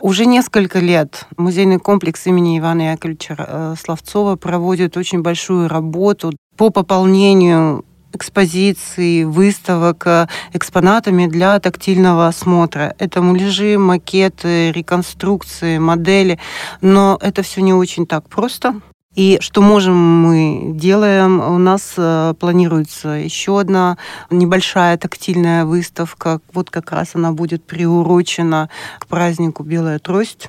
Уже 0.00 0.24
несколько 0.24 0.78
лет 0.78 1.26
музейный 1.36 1.78
комплекс 1.78 2.26
имени 2.26 2.58
Ивана 2.58 2.92
Яковлевича 2.92 3.36
э, 3.38 3.74
Славцова 3.78 4.36
проводит 4.36 4.96
очень 4.96 5.20
большую 5.20 5.68
работу 5.68 6.32
по 6.56 6.70
пополнению 6.70 7.84
экспозиций, 8.12 9.24
выставок 9.24 10.06
э, 10.06 10.26
экспонатами 10.52 11.26
для 11.26 11.58
тактильного 11.60 12.28
осмотра. 12.28 12.94
Это 12.98 13.22
муляжи, 13.22 13.78
макеты, 13.78 14.72
реконструкции, 14.72 15.78
модели. 15.78 16.38
Но 16.80 17.18
это 17.20 17.42
все 17.42 17.62
не 17.62 17.74
очень 17.74 18.06
так 18.06 18.28
просто. 18.28 18.80
И 19.14 19.38
что 19.40 19.60
можем 19.60 19.96
мы 19.96 20.72
делаем? 20.74 21.40
У 21.40 21.58
нас 21.58 21.94
э, 21.96 22.34
планируется 22.38 23.08
еще 23.08 23.58
одна 23.58 23.98
небольшая 24.30 24.96
тактильная 24.98 25.64
выставка. 25.64 26.40
Вот 26.52 26.70
как 26.70 26.92
раз 26.92 27.10
она 27.14 27.32
будет 27.32 27.64
приурочена 27.64 28.70
к 29.00 29.08
празднику 29.08 29.64
«Белая 29.64 29.98
трость». 29.98 30.48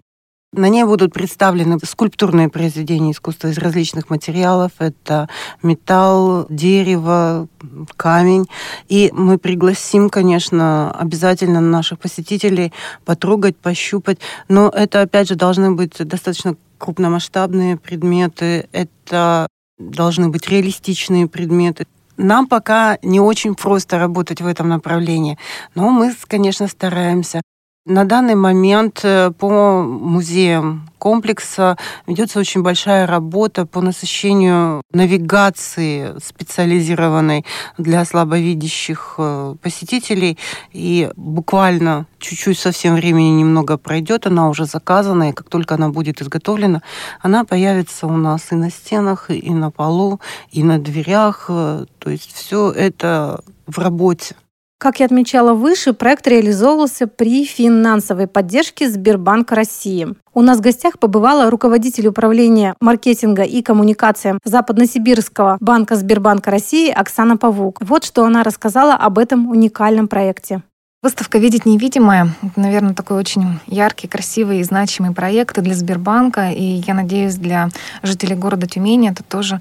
На 0.54 0.68
ней 0.68 0.84
будут 0.84 1.14
представлены 1.14 1.78
скульптурные 1.82 2.50
произведения 2.50 3.12
искусства 3.12 3.48
из 3.48 3.58
различных 3.58 4.10
материалов. 4.10 4.74
Это 4.80 5.30
металл, 5.64 6.46
дерево, 6.50 7.48
камень. 7.96 8.48
И 8.90 9.12
мы 9.14 9.38
пригласим, 9.38 10.10
конечно, 10.10 10.92
обязательно 10.92 11.62
наших 11.62 12.00
посетителей 12.00 12.74
потрогать, 13.06 13.56
пощупать. 13.56 14.20
Но 14.50 14.68
это, 14.68 15.00
опять 15.00 15.30
же, 15.30 15.36
должны 15.36 15.72
быть 15.72 16.06
достаточно 16.06 16.58
крупномасштабные 16.78 17.78
предметы. 17.78 18.68
Это 18.74 19.48
должны 19.80 20.28
быть 20.28 20.50
реалистичные 20.50 21.28
предметы. 21.28 21.88
Нам 22.18 22.48
пока 22.48 22.98
не 23.04 23.22
очень 23.22 23.56
просто 23.56 23.98
работать 24.00 24.42
в 24.42 24.46
этом 24.46 24.68
направлении, 24.68 25.38
но 25.76 25.92
мы, 25.92 26.14
конечно, 26.28 26.68
стараемся. 26.68 27.42
На 27.88 28.06
данный 28.06 28.36
момент 28.36 29.00
э, 29.02 29.32
по 29.32 29.82
музеям 29.82 30.88
комплекса 31.00 31.78
ведется 32.06 32.38
очень 32.40 32.62
большая 32.62 33.08
работа 33.08 33.66
по 33.66 33.82
насыщению 33.82 34.84
навигации 34.94 36.14
специализированной 36.24 37.44
для 37.80 38.06
слабовидящих 38.06 39.16
э, 39.18 39.56
посетителей. 39.64 40.38
И 40.74 41.10
буквально 41.16 42.06
чуть-чуть 42.20 42.60
совсем 42.60 42.94
времени 42.94 43.40
немного 43.40 43.80
пройдет, 43.80 44.28
она 44.28 44.48
уже 44.50 44.66
заказана, 44.66 45.32
и 45.32 45.34
как 45.34 45.50
только 45.50 45.74
она 45.74 45.90
будет 45.90 46.22
изготовлена, 46.22 46.84
она 47.20 47.46
появится 47.46 48.06
у 48.06 48.16
нас 48.16 48.52
и 48.52 48.56
на 48.56 48.70
стенах, 48.70 49.32
и 49.32 49.50
на 49.50 49.72
полу, 49.72 50.22
и 50.52 50.62
на 50.62 50.78
дверях. 50.78 51.46
Э, 51.50 51.86
то 51.98 52.12
есть 52.12 52.32
все 52.32 52.70
это 52.72 53.44
в 53.66 53.80
работе. 53.80 54.36
Как 54.82 55.00
я 55.00 55.06
отмечала 55.06 55.54
выше, 55.54 55.94
проект 55.94 56.28
реализовывался 56.28 57.06
при 57.06 57.46
финансовой 57.46 58.26
поддержке 58.26 58.90
Сбербанка 58.90 59.54
России. 59.54 60.08
У 60.34 60.42
нас 60.42 60.58
в 60.58 60.62
гостях 60.62 60.98
побывала 60.98 61.52
руководитель 61.52 62.08
управления 62.08 62.74
маркетинга 62.82 63.44
и 63.44 63.62
коммуникациям 63.62 64.40
Западносибирского 64.44 65.58
банка 65.60 65.96
Сбербанка 65.96 66.50
России 66.50 66.90
Оксана 66.90 67.38
Павук. 67.38 67.78
Вот 67.80 68.04
что 68.04 68.26
она 68.26 68.42
рассказала 68.42 68.96
об 68.96 69.20
этом 69.20 69.50
уникальном 69.50 70.08
проекте. 70.08 70.64
Выставка 71.04 71.38
«Видеть 71.38 71.68
невидимое»— 71.68 72.30
наверное, 72.56 72.96
такой 72.96 73.18
очень 73.18 73.60
яркий, 73.68 74.08
красивый 74.08 74.62
и 74.62 74.64
значимый 74.64 75.12
проект 75.12 75.60
для 75.62 75.76
Сбербанка. 75.76 76.50
И 76.50 76.64
я 76.88 76.96
надеюсь, 76.96 77.36
для 77.36 77.70
жителей 78.02 78.36
города 78.36 78.66
Тюмени 78.66 79.12
это 79.12 79.22
тоже, 79.22 79.60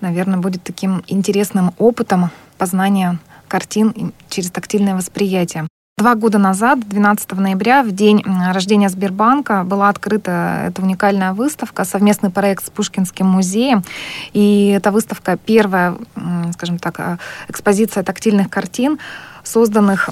наверное, 0.00 0.38
будет 0.38 0.62
таким 0.62 1.02
интересным 1.08 1.74
опытом 1.78 2.30
познания 2.58 3.18
картин 3.52 4.14
через 4.30 4.50
тактильное 4.50 4.96
восприятие. 4.96 5.68
Два 5.98 6.14
года 6.14 6.38
назад, 6.38 6.88
12 6.88 7.32
ноября, 7.32 7.82
в 7.82 7.92
день 7.92 8.24
рождения 8.50 8.88
Сбербанка, 8.88 9.62
была 9.62 9.90
открыта 9.90 10.64
эта 10.68 10.80
уникальная 10.80 11.34
выставка, 11.34 11.84
совместный 11.84 12.30
проект 12.30 12.64
с 12.66 12.70
Пушкинским 12.70 13.26
музеем. 13.26 13.84
И 14.32 14.68
эта 14.74 14.90
выставка 14.90 15.36
первая, 15.36 15.96
скажем 16.54 16.78
так, 16.78 16.98
э, 16.98 17.18
экспозиция 17.48 18.02
тактильных 18.02 18.48
картин, 18.48 18.98
созданных 19.44 20.08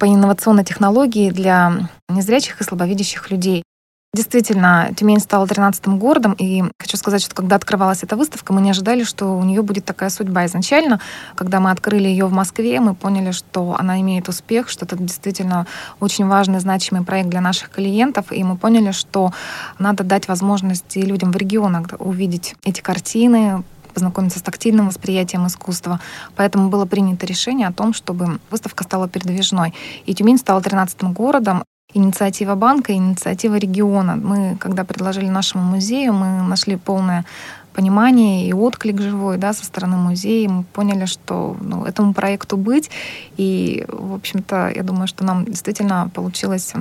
по 0.00 0.06
инновационной 0.06 0.64
технологии 0.64 1.30
для 1.30 1.90
незрячих 2.08 2.62
и 2.62 2.64
слабовидящих 2.64 3.30
людей. 3.30 3.62
Действительно, 4.12 4.90
Тюмень 4.96 5.20
стала 5.20 5.46
13-м 5.46 6.00
городом, 6.00 6.32
и 6.32 6.64
хочу 6.80 6.96
сказать, 6.96 7.22
что 7.22 7.32
когда 7.32 7.54
открывалась 7.54 8.02
эта 8.02 8.16
выставка, 8.16 8.52
мы 8.52 8.60
не 8.60 8.70
ожидали, 8.70 9.04
что 9.04 9.36
у 9.36 9.44
нее 9.44 9.62
будет 9.62 9.84
такая 9.84 10.10
судьба. 10.10 10.46
Изначально, 10.46 10.98
когда 11.36 11.60
мы 11.60 11.70
открыли 11.70 12.08
ее 12.08 12.26
в 12.26 12.32
Москве, 12.32 12.80
мы 12.80 12.96
поняли, 12.96 13.30
что 13.30 13.76
она 13.78 14.00
имеет 14.00 14.28
успех, 14.28 14.68
что 14.68 14.84
это 14.84 14.96
действительно 14.96 15.68
очень 16.00 16.26
важный, 16.26 16.58
значимый 16.58 17.04
проект 17.04 17.28
для 17.28 17.40
наших 17.40 17.70
клиентов, 17.70 18.32
и 18.32 18.42
мы 18.42 18.56
поняли, 18.56 18.90
что 18.90 19.32
надо 19.78 20.02
дать 20.02 20.26
возможность 20.26 20.96
людям 20.96 21.30
в 21.30 21.36
регионах 21.36 21.86
увидеть 22.00 22.56
эти 22.64 22.80
картины, 22.80 23.62
познакомиться 23.94 24.40
с 24.40 24.42
тактильным 24.42 24.88
восприятием 24.88 25.46
искусства. 25.46 26.00
Поэтому 26.34 26.68
было 26.68 26.84
принято 26.84 27.26
решение 27.26 27.68
о 27.68 27.72
том, 27.72 27.92
чтобы 27.92 28.40
выставка 28.50 28.84
стала 28.84 29.08
передвижной. 29.08 29.72
И 30.06 30.14
Тюмень 30.14 30.38
стала 30.38 30.60
13-м 30.60 31.12
городом 31.12 31.64
инициатива 31.94 32.54
банка, 32.54 32.92
инициатива 32.92 33.56
региона. 33.56 34.16
Мы, 34.16 34.56
когда 34.58 34.84
предложили 34.84 35.28
нашему 35.28 35.64
музею, 35.64 36.12
мы 36.12 36.42
нашли 36.42 36.76
полное 36.76 37.24
понимание 37.72 38.48
и 38.48 38.52
отклик 38.52 39.00
живой 39.00 39.38
да, 39.38 39.52
со 39.52 39.64
стороны 39.64 39.96
музея. 39.96 40.48
Мы 40.48 40.64
поняли, 40.64 41.06
что 41.06 41.56
ну, 41.60 41.84
этому 41.84 42.14
проекту 42.14 42.56
быть. 42.56 42.90
И, 43.36 43.84
в 43.88 44.14
общем-то, 44.14 44.72
я 44.74 44.82
думаю, 44.82 45.06
что 45.06 45.24
нам 45.24 45.44
действительно 45.44 46.10
получилось 46.14 46.72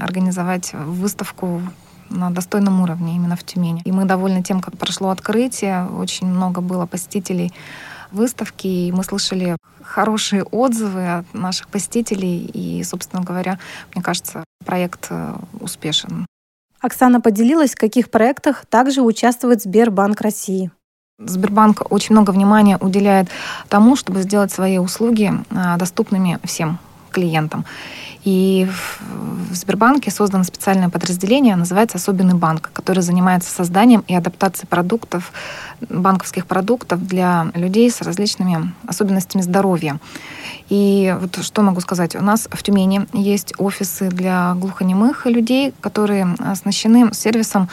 организовать 0.00 0.72
выставку 0.74 1.62
на 2.10 2.30
достойном 2.30 2.80
уровне 2.80 3.16
именно 3.16 3.36
в 3.36 3.44
Тюмени. 3.44 3.82
И 3.84 3.92
мы 3.92 4.04
довольны 4.04 4.42
тем, 4.42 4.60
как 4.60 4.76
прошло 4.76 5.10
открытие. 5.10 5.86
Очень 5.86 6.26
много 6.26 6.60
было 6.60 6.86
посетителей 6.86 7.52
выставки, 8.12 8.66
и 8.66 8.92
мы 8.92 9.04
слышали 9.04 9.56
хорошие 9.82 10.44
отзывы 10.44 11.18
от 11.18 11.34
наших 11.34 11.68
посетителей, 11.68 12.44
и, 12.44 12.82
собственно 12.84 13.22
говоря, 13.22 13.58
мне 13.94 14.02
кажется, 14.02 14.44
проект 14.64 15.08
э, 15.10 15.34
успешен. 15.60 16.26
Оксана 16.80 17.20
поделилась, 17.20 17.72
в 17.72 17.78
каких 17.78 18.10
проектах 18.10 18.66
также 18.66 19.02
участвует 19.02 19.62
Сбербанк 19.62 20.20
России. 20.20 20.70
Сбербанк 21.18 21.82
очень 21.90 22.14
много 22.14 22.30
внимания 22.30 22.76
уделяет 22.78 23.28
тому, 23.68 23.96
чтобы 23.96 24.22
сделать 24.22 24.50
свои 24.50 24.78
услуги 24.78 25.32
э, 25.50 25.76
доступными 25.78 26.38
всем 26.44 26.78
клиентам. 27.10 27.64
И 28.24 28.68
в 29.50 29.54
Сбербанке 29.54 30.10
создано 30.10 30.44
специальное 30.44 30.88
подразделение, 30.88 31.56
называется 31.56 31.98
«Особенный 31.98 32.34
банк», 32.34 32.70
который 32.72 33.02
занимается 33.02 33.50
созданием 33.50 34.04
и 34.06 34.14
адаптацией 34.14 34.68
продуктов, 34.68 35.32
банковских 35.80 36.46
продуктов 36.46 37.04
для 37.06 37.50
людей 37.54 37.90
с 37.90 38.00
различными 38.00 38.72
особенностями 38.86 39.42
здоровья. 39.42 39.98
И 40.68 41.14
вот 41.20 41.42
что 41.42 41.62
могу 41.62 41.80
сказать. 41.80 42.14
У 42.14 42.22
нас 42.22 42.48
в 42.50 42.62
Тюмени 42.62 43.06
есть 43.12 43.54
офисы 43.58 44.08
для 44.08 44.54
глухонемых 44.54 45.26
людей, 45.26 45.74
которые 45.80 46.34
оснащены 46.38 47.12
сервисом 47.12 47.68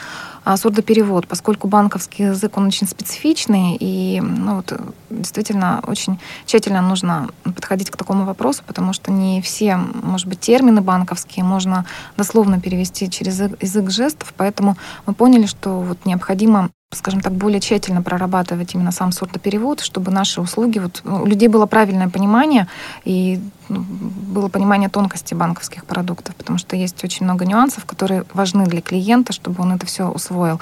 сурдоперевод, 0.58 1.28
поскольку 1.28 1.68
банковский 1.68 2.24
язык, 2.24 2.58
он 2.58 2.68
очень 2.68 2.88
специфичный, 2.88 3.78
и 3.80 4.22
ну, 4.22 4.58
вот, 4.58 4.74
действительно 5.10 5.82
очень 5.88 6.20
тщательно 6.46 6.82
нужно 6.82 7.30
подходить 7.44 7.90
к 7.90 7.98
такому 7.98 8.26
вопросу, 8.26 8.64
потому 8.66 8.94
что 8.94 9.12
не 9.12 9.42
все, 9.42 9.78
может 9.78 10.28
быть, 10.28 10.40
термины 10.40 10.82
банковские 10.82 11.46
можно 11.46 11.86
дословно 12.18 12.60
перевести 12.60 13.10
через 13.10 13.40
язык 13.40 13.90
жестов, 13.90 14.34
поэтому 14.36 14.78
мы 15.06 15.14
поняли, 15.14 15.46
что 15.46 15.80
вот 15.80 16.06
необходимо 16.06 16.70
скажем 16.92 17.22
так, 17.22 17.34
более 17.34 17.60
тщательно 17.60 18.02
прорабатывать 18.02 18.74
именно 18.74 18.92
сам 18.92 19.12
сурдоперевод, 19.12 19.80
чтобы 19.80 20.12
наши 20.12 20.42
услуги, 20.42 20.80
вот 20.80 21.02
у 21.06 21.26
людей 21.26 21.48
было 21.48 21.68
правильное 21.68 22.10
понимание 22.10 22.68
и 23.06 23.40
ну, 23.68 23.86
было 23.88 24.50
понимание 24.50 24.90
тонкости 24.90 25.36
банковских 25.36 25.86
продуктов, 25.86 26.36
потому 26.36 26.58
что 26.58 26.76
есть 26.76 27.04
очень 27.04 27.26
много 27.26 27.46
нюансов, 27.46 27.86
которые 27.86 28.26
важны 28.34 28.66
для 28.66 28.82
клиента, 28.82 29.34
чтобы 29.34 29.62
он 29.62 29.74
это 29.74 29.86
все 29.86 30.10
усвоил. 30.10 30.60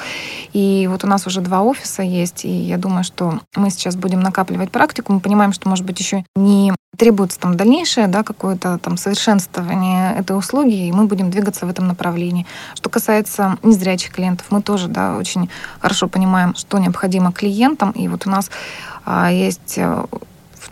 И 0.51 0.87
вот 0.91 1.05
у 1.05 1.07
нас 1.07 1.25
уже 1.25 1.39
два 1.39 1.61
офиса 1.61 2.03
есть, 2.03 2.43
и 2.43 2.49
я 2.49 2.77
думаю, 2.77 3.05
что 3.05 3.39
мы 3.55 3.69
сейчас 3.69 3.95
будем 3.95 4.19
накапливать 4.19 4.71
практику. 4.71 5.13
Мы 5.13 5.21
понимаем, 5.21 5.53
что, 5.53 5.69
может 5.69 5.85
быть, 5.85 5.97
еще 5.99 6.25
не 6.35 6.73
требуется 6.97 7.39
там 7.39 7.55
дальнейшее, 7.55 8.07
да, 8.07 8.23
какое-то 8.23 8.79
там 8.79 8.97
совершенствование 8.97 10.15
этой 10.15 10.37
услуги, 10.37 10.87
и 10.87 10.91
мы 10.91 11.05
будем 11.05 11.29
двигаться 11.29 11.65
в 11.65 11.69
этом 11.69 11.87
направлении. 11.87 12.45
Что 12.73 12.89
касается 12.89 13.57
незрячих 13.63 14.13
клиентов, 14.13 14.47
мы 14.49 14.61
тоже, 14.61 14.87
да, 14.87 15.15
очень 15.15 15.49
хорошо 15.79 16.07
понимаем, 16.17 16.55
что 16.55 16.79
необходимо 16.79 17.31
клиентам, 17.31 17.91
и 17.91 18.07
вот 18.07 18.25
у 18.25 18.29
нас 18.29 18.49
а, 19.05 19.31
есть 19.31 19.77
э, 19.77 20.05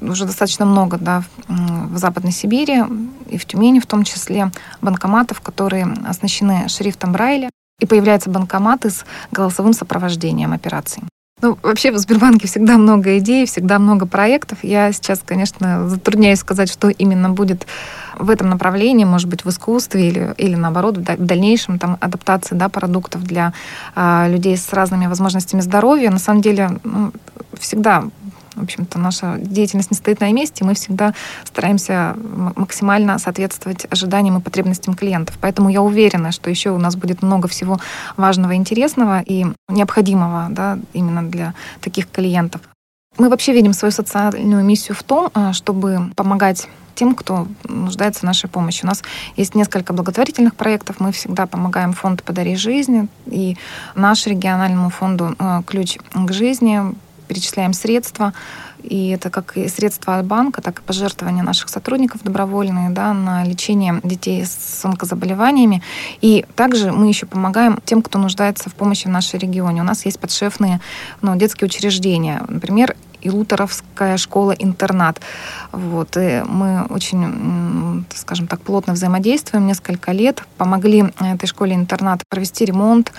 уже 0.01 0.25
достаточно 0.25 0.65
много 0.65 0.97
да, 0.97 1.23
в 1.47 1.97
Западной 1.97 2.31
Сибири 2.31 2.83
и 3.29 3.37
в 3.37 3.45
Тюмени 3.45 3.79
в 3.79 3.85
том 3.85 4.03
числе 4.03 4.51
банкоматов, 4.81 5.41
которые 5.41 5.87
оснащены 6.07 6.67
шрифтом 6.67 7.11
Брайля. 7.11 7.49
И 7.81 7.85
появляются 7.85 8.29
банкоматы 8.29 8.89
с 8.89 9.05
голосовым 9.31 9.73
сопровождением 9.73 10.53
операций. 10.53 11.03
Ну, 11.45 11.59
вообще 11.61 11.91
в 11.91 11.97
Сбербанке 11.99 12.47
всегда 12.47 12.75
много 12.77 13.19
идей, 13.19 13.45
всегда 13.45 13.77
много 13.77 14.07
проектов. 14.07 14.57
Я 14.63 14.91
сейчас, 14.91 15.21
конечно, 15.23 15.87
затрудняюсь 15.87 16.39
сказать, 16.39 16.71
что 16.71 16.89
именно 16.89 17.29
будет 17.29 17.67
в 18.17 18.31
этом 18.31 18.49
направлении, 18.49 19.05
может 19.05 19.29
быть, 19.29 19.45
в 19.45 19.49
искусстве 19.49 20.07
или, 20.07 20.33
или 20.37 20.55
наоборот, 20.55 20.97
в 20.97 21.03
дальнейшем 21.03 21.77
там, 21.77 21.97
адаптации 21.99 22.55
да, 22.55 22.67
продуктов 22.67 23.21
для 23.23 23.53
а, 23.93 24.27
людей 24.27 24.57
с 24.57 24.73
разными 24.73 25.05
возможностями 25.05 25.61
здоровья. 25.61 26.09
На 26.09 26.17
самом 26.17 26.41
деле, 26.41 26.79
ну, 26.83 27.11
всегда 27.59 28.05
в 28.55 28.63
общем-то, 28.63 28.99
наша 28.99 29.37
деятельность 29.37 29.91
не 29.91 29.97
стоит 29.97 30.19
на 30.19 30.31
месте, 30.31 30.63
мы 30.63 30.73
всегда 30.73 31.13
стараемся 31.43 32.15
максимально 32.55 33.19
соответствовать 33.19 33.85
ожиданиям 33.89 34.37
и 34.37 34.41
потребностям 34.41 34.93
клиентов. 34.93 35.37
Поэтому 35.41 35.69
я 35.69 35.81
уверена, 35.81 36.31
что 36.31 36.49
еще 36.49 36.71
у 36.71 36.77
нас 36.77 36.95
будет 36.95 37.21
много 37.21 37.47
всего 37.47 37.79
важного 38.17 38.55
интересного 38.55 39.21
и 39.21 39.45
необходимого 39.69 40.47
да, 40.49 40.79
именно 40.93 41.23
для 41.23 41.53
таких 41.81 42.09
клиентов. 42.09 42.61
Мы 43.17 43.29
вообще 43.29 43.53
видим 43.53 43.73
свою 43.73 43.91
социальную 43.91 44.63
миссию 44.63 44.95
в 44.95 45.03
том, 45.03 45.29
а, 45.33 45.53
чтобы 45.53 46.11
помогать 46.15 46.67
тем, 46.95 47.13
кто 47.15 47.47
нуждается 47.63 48.21
в 48.21 48.23
нашей 48.23 48.49
помощи. 48.49 48.83
У 48.83 48.87
нас 48.87 49.03
есть 49.35 49.55
несколько 49.55 49.93
благотворительных 49.93 50.55
проектов. 50.55 50.97
Мы 50.99 51.11
всегда 51.11 51.45
помогаем 51.45 51.93
фонду 51.93 52.23
«Подари 52.23 52.55
жизни» 52.55 53.07
и 53.25 53.57
наш 53.95 54.27
региональному 54.27 54.89
фонду 54.89 55.35
а, 55.37 55.61
«Ключ 55.63 55.97
к 56.13 56.31
жизни» 56.33 56.81
перечисляем 57.25 57.73
средства, 57.73 58.33
и 58.83 59.09
это 59.09 59.29
как 59.29 59.57
и 59.57 59.67
средства 59.67 60.17
от 60.17 60.25
банка, 60.25 60.61
так 60.61 60.79
и 60.79 60.81
пожертвования 60.81 61.43
наших 61.43 61.69
сотрудников 61.69 62.23
добровольные 62.23 62.89
да, 62.91 63.13
на 63.13 63.43
лечение 63.43 63.99
детей 64.03 64.45
с 64.45 64.83
онкозаболеваниями. 64.83 65.81
И 66.21 66.45
также 66.55 66.91
мы 66.91 67.07
еще 67.07 67.25
помогаем 67.25 67.79
тем, 67.85 68.01
кто 68.01 68.19
нуждается 68.19 68.69
в 68.69 68.75
помощи 68.75 69.07
в 69.07 69.11
нашей 69.11 69.39
регионе. 69.39 69.81
У 69.81 69.85
нас 69.85 70.05
есть 70.05 70.19
подшефные 70.19 70.79
ну, 71.21 71.35
детские 71.35 71.67
учреждения. 71.67 72.43
Например, 72.47 72.95
Илуторовская 73.25 74.17
школа-интернат. 74.17 75.21
Вот. 75.71 76.17
И 76.17 76.43
мы 76.47 76.85
очень, 76.89 78.05
скажем 78.15 78.47
так, 78.47 78.61
плотно 78.61 78.93
взаимодействуем 78.93 79.67
несколько 79.67 80.11
лет. 80.11 80.43
Помогли 80.57 81.11
этой 81.19 81.47
школе-интернат 81.47 82.23
провести 82.29 82.65
ремонт. 82.65 83.11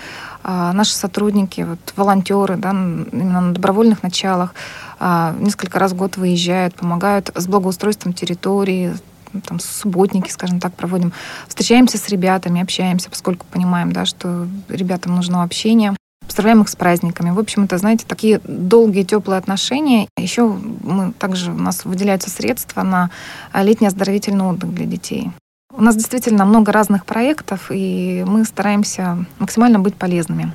А 0.43 0.71
наши 0.73 0.93
сотрудники, 0.93 1.61
вот, 1.61 1.79
волонтеры, 1.95 2.55
да, 2.55 2.71
именно 2.71 3.41
на 3.41 3.53
добровольных 3.53 4.01
началах, 4.01 4.55
а, 4.99 5.35
несколько 5.39 5.77
раз 5.77 5.91
в 5.91 5.95
год 5.95 6.15
выезжают, 6.15 6.75
помогают 6.75 7.31
с 7.35 7.47
благоустройством 7.47 8.13
территории, 8.13 8.93
там, 9.45 9.59
субботники, 9.59 10.31
скажем 10.31 10.59
так, 10.59 10.73
проводим. 10.73 11.11
Встречаемся 11.47 11.97
с 11.97 12.07
ребятами, 12.09 12.61
общаемся, 12.61 13.09
поскольку 13.09 13.45
понимаем, 13.51 13.91
да, 13.91 14.05
что 14.05 14.47
ребятам 14.69 15.15
нужно 15.15 15.43
общение. 15.43 15.95
Поздравляем 16.37 16.61
их 16.61 16.69
с 16.69 16.75
праздниками. 16.75 17.31
В 17.31 17.39
общем, 17.39 17.63
это, 17.63 17.79
знаете, 17.79 18.05
такие 18.07 18.39
долгие, 18.43 19.01
теплые 19.01 19.39
отношения. 19.39 20.07
Еще 20.17 20.45
мы 20.83 21.11
также 21.13 21.51
у 21.51 21.57
нас 21.57 21.83
выделяются 21.83 22.29
средства 22.29 22.83
на 22.83 23.09
летний 23.55 23.87
оздоровительный 23.87 24.45
отдых 24.45 24.71
для 24.71 24.85
детей. 24.85 25.31
У 25.73 25.81
нас 25.81 25.95
действительно 25.95 26.45
много 26.45 26.71
разных 26.71 27.07
проектов, 27.07 27.71
и 27.71 28.23
мы 28.27 28.45
стараемся 28.45 29.25
максимально 29.39 29.79
быть 29.79 29.95
полезными. 29.95 30.53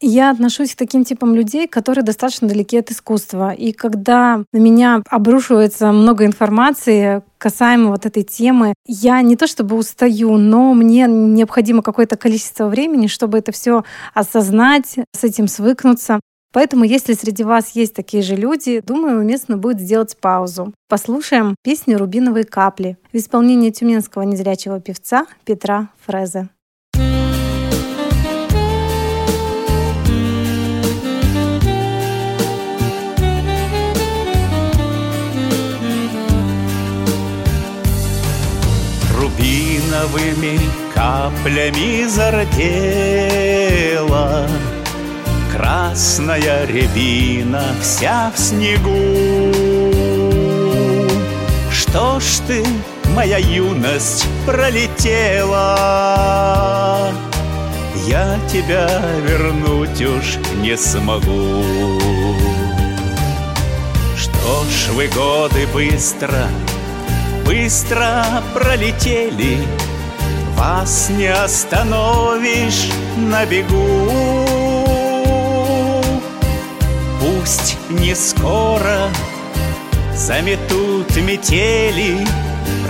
Я 0.00 0.30
отношусь 0.30 0.74
к 0.74 0.78
таким 0.78 1.04
типам 1.04 1.34
людей, 1.34 1.66
которые 1.66 2.04
достаточно 2.04 2.48
далеки 2.48 2.76
от 2.76 2.90
искусства. 2.90 3.52
И 3.52 3.72
когда 3.72 4.42
на 4.52 4.58
меня 4.58 5.02
обрушивается 5.08 5.92
много 5.92 6.26
информации 6.26 7.22
касаемо 7.38 7.90
вот 7.90 8.04
этой 8.04 8.22
темы, 8.22 8.74
я 8.86 9.22
не 9.22 9.36
то 9.36 9.46
чтобы 9.46 9.76
устаю, 9.76 10.36
но 10.36 10.74
мне 10.74 11.06
необходимо 11.06 11.82
какое-то 11.82 12.16
количество 12.16 12.68
времени, 12.68 13.06
чтобы 13.06 13.38
это 13.38 13.52
все 13.52 13.84
осознать, 14.14 14.96
с 15.16 15.24
этим 15.24 15.48
свыкнуться. 15.48 16.20
Поэтому, 16.52 16.84
если 16.84 17.14
среди 17.14 17.42
вас 17.42 17.70
есть 17.70 17.94
такие 17.94 18.22
же 18.22 18.36
люди, 18.36 18.80
думаю, 18.86 19.20
уместно 19.20 19.56
будет 19.56 19.80
сделать 19.80 20.16
паузу. 20.16 20.72
Послушаем 20.88 21.56
песню 21.64 21.98
«Рубиновые 21.98 22.44
капли» 22.44 22.96
в 23.12 23.16
исполнении 23.16 23.70
тюменского 23.70 24.22
незрячего 24.22 24.80
певца 24.80 25.26
Петра 25.44 25.88
Фрезе. 26.06 26.48
Рубиновыми 39.36 40.60
каплями 40.94 42.06
зардела. 42.06 42.48
Красная 45.52 46.66
рябина 46.66 47.62
вся 47.80 48.30
в 48.34 48.38
снегу. 48.38 49.52
Что 51.70 52.20
ж 52.20 52.24
ты, 52.46 52.64
моя 53.14 53.38
юность, 53.38 54.26
пролетела? 54.46 55.72
Я 58.06 58.38
тебя 58.52 58.88
вернуть 59.26 60.00
уж 60.00 60.38
не 60.60 60.76
смогу. 60.76 61.64
Что 64.16 64.64
ж 64.64 64.90
вы 64.92 65.08
годы 65.08 65.66
быстро, 65.72 66.48
быстро 67.44 68.24
пролетели. 68.52 69.58
Вас 70.56 71.10
не 71.10 71.26
остановишь 71.26 72.90
на 73.16 73.44
бегу. 73.46 74.10
Пусть 77.20 77.76
не 77.90 78.14
скоро 78.14 79.10
заметут 80.14 81.16
метели 81.16 82.26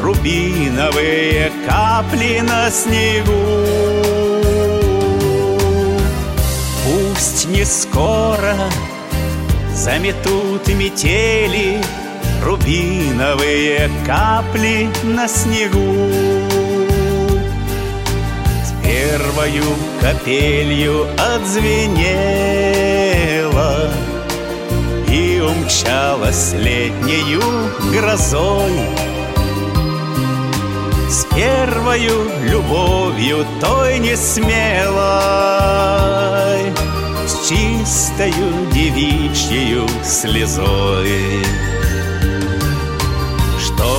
Рубиновые 0.01 1.51
капли 1.67 2.41
на 2.41 2.71
снегу. 2.71 3.33
Пусть 6.85 7.49
не 7.49 7.65
скоро 7.65 8.55
заметут 9.75 10.69
метели 10.69 11.81
Рубиновые 12.45 13.91
капли 14.05 14.91
на 15.03 15.27
снегу. 15.27 16.11
С 18.63 18.73
первою 18.85 19.65
капелью 19.99 21.07
отзвенела 21.19 21.91
и 25.09 25.41
умчалась 25.41 26.53
летнею 26.53 27.41
грозой. 27.91 28.79
С 31.09 31.25
первою 31.35 32.29
любовью 32.43 33.47
той 33.61 33.99
не 34.01 34.17
смелой 34.17 34.53
С 37.27 37.49
чистою 37.49 38.67
девичьею 38.73 39.87
слезой 40.03 41.43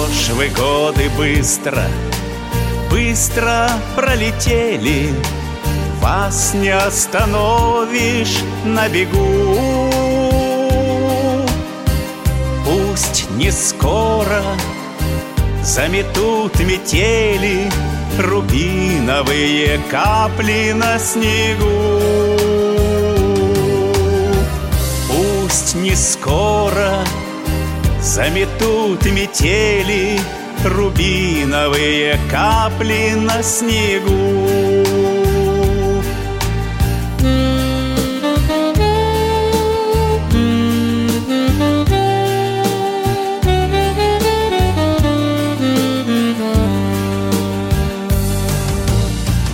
Что 0.05 0.13
ж 0.13 0.29
вы 0.35 0.47
годы 0.49 1.09
быстро, 1.17 1.81
быстро 2.91 3.71
пролетели. 3.95 5.09
Вас 5.99 6.53
не 6.53 6.69
остановишь 6.69 8.37
на 8.65 8.87
бегу. 8.87 9.89
Пусть 12.65 13.31
не 13.31 13.51
скоро 13.51 14.43
заметут 15.63 16.59
метели 16.59 17.71
Рубиновые 18.19 19.79
капли 19.89 20.71
на 20.73 20.99
снегу. 20.99 21.99
Пусть 25.07 25.73
не 25.73 25.95
скоро 25.95 27.03
заметут 28.05 29.03
метели 29.05 30.19
Рубиновые 30.63 32.19
капли 32.29 33.13
на 33.15 33.43
снегу. 33.43 34.83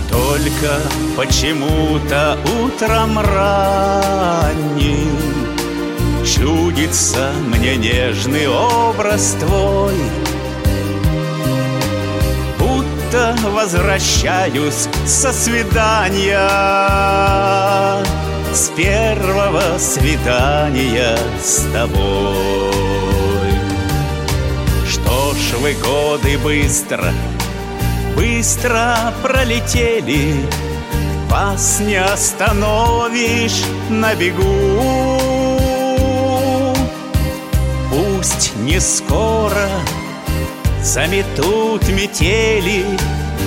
Только 0.08 0.80
почему-то 1.16 2.38
утром 2.62 3.18
ранним 3.18 5.31
Чудится 6.42 7.30
мне 7.46 7.76
нежный 7.76 8.48
образ 8.48 9.36
твой. 9.38 9.94
Будто 12.58 13.36
возвращаюсь 13.44 14.88
со 15.06 15.32
свидания. 15.32 16.48
С 18.52 18.70
первого 18.70 19.78
свидания 19.78 21.16
с 21.40 21.64
тобой. 21.72 22.72
Что 24.88 25.34
ж 25.34 25.58
вы 25.60 25.74
годы 25.74 26.38
быстро 26.38 27.12
быстро 28.16 29.14
пролетели. 29.22 30.44
Вас 31.30 31.78
не 31.78 32.02
остановишь 32.02 33.62
на 33.88 34.16
бегу 34.16 35.31
Пусть 38.22 38.54
не 38.58 38.78
скоро 38.80 39.68
заметут 40.80 41.88
метели 41.88 42.84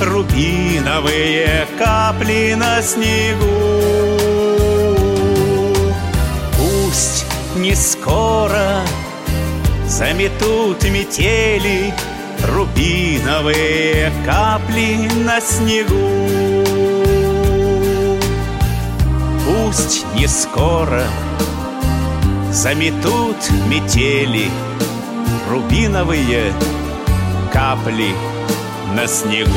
Рубиновые 0.02 1.66
капли 1.80 2.56
на 2.58 2.82
снегу. 2.82 3.46
Пусть 6.58 7.26
не 7.56 7.74
скоро 7.74 8.82
заметут 9.88 10.84
метели 10.84 11.94
Рубиновые 12.44 14.12
капли 14.26 15.10
на 15.24 15.40
снегу. 15.40 16.66
Пусть 19.46 20.06
не 20.16 20.28
скоро 20.28 21.02
заметут 22.56 23.36
метели 23.70 24.46
Рубиновые 25.52 26.54
капли 27.52 28.12
на 28.96 29.06
снегу 29.08 29.50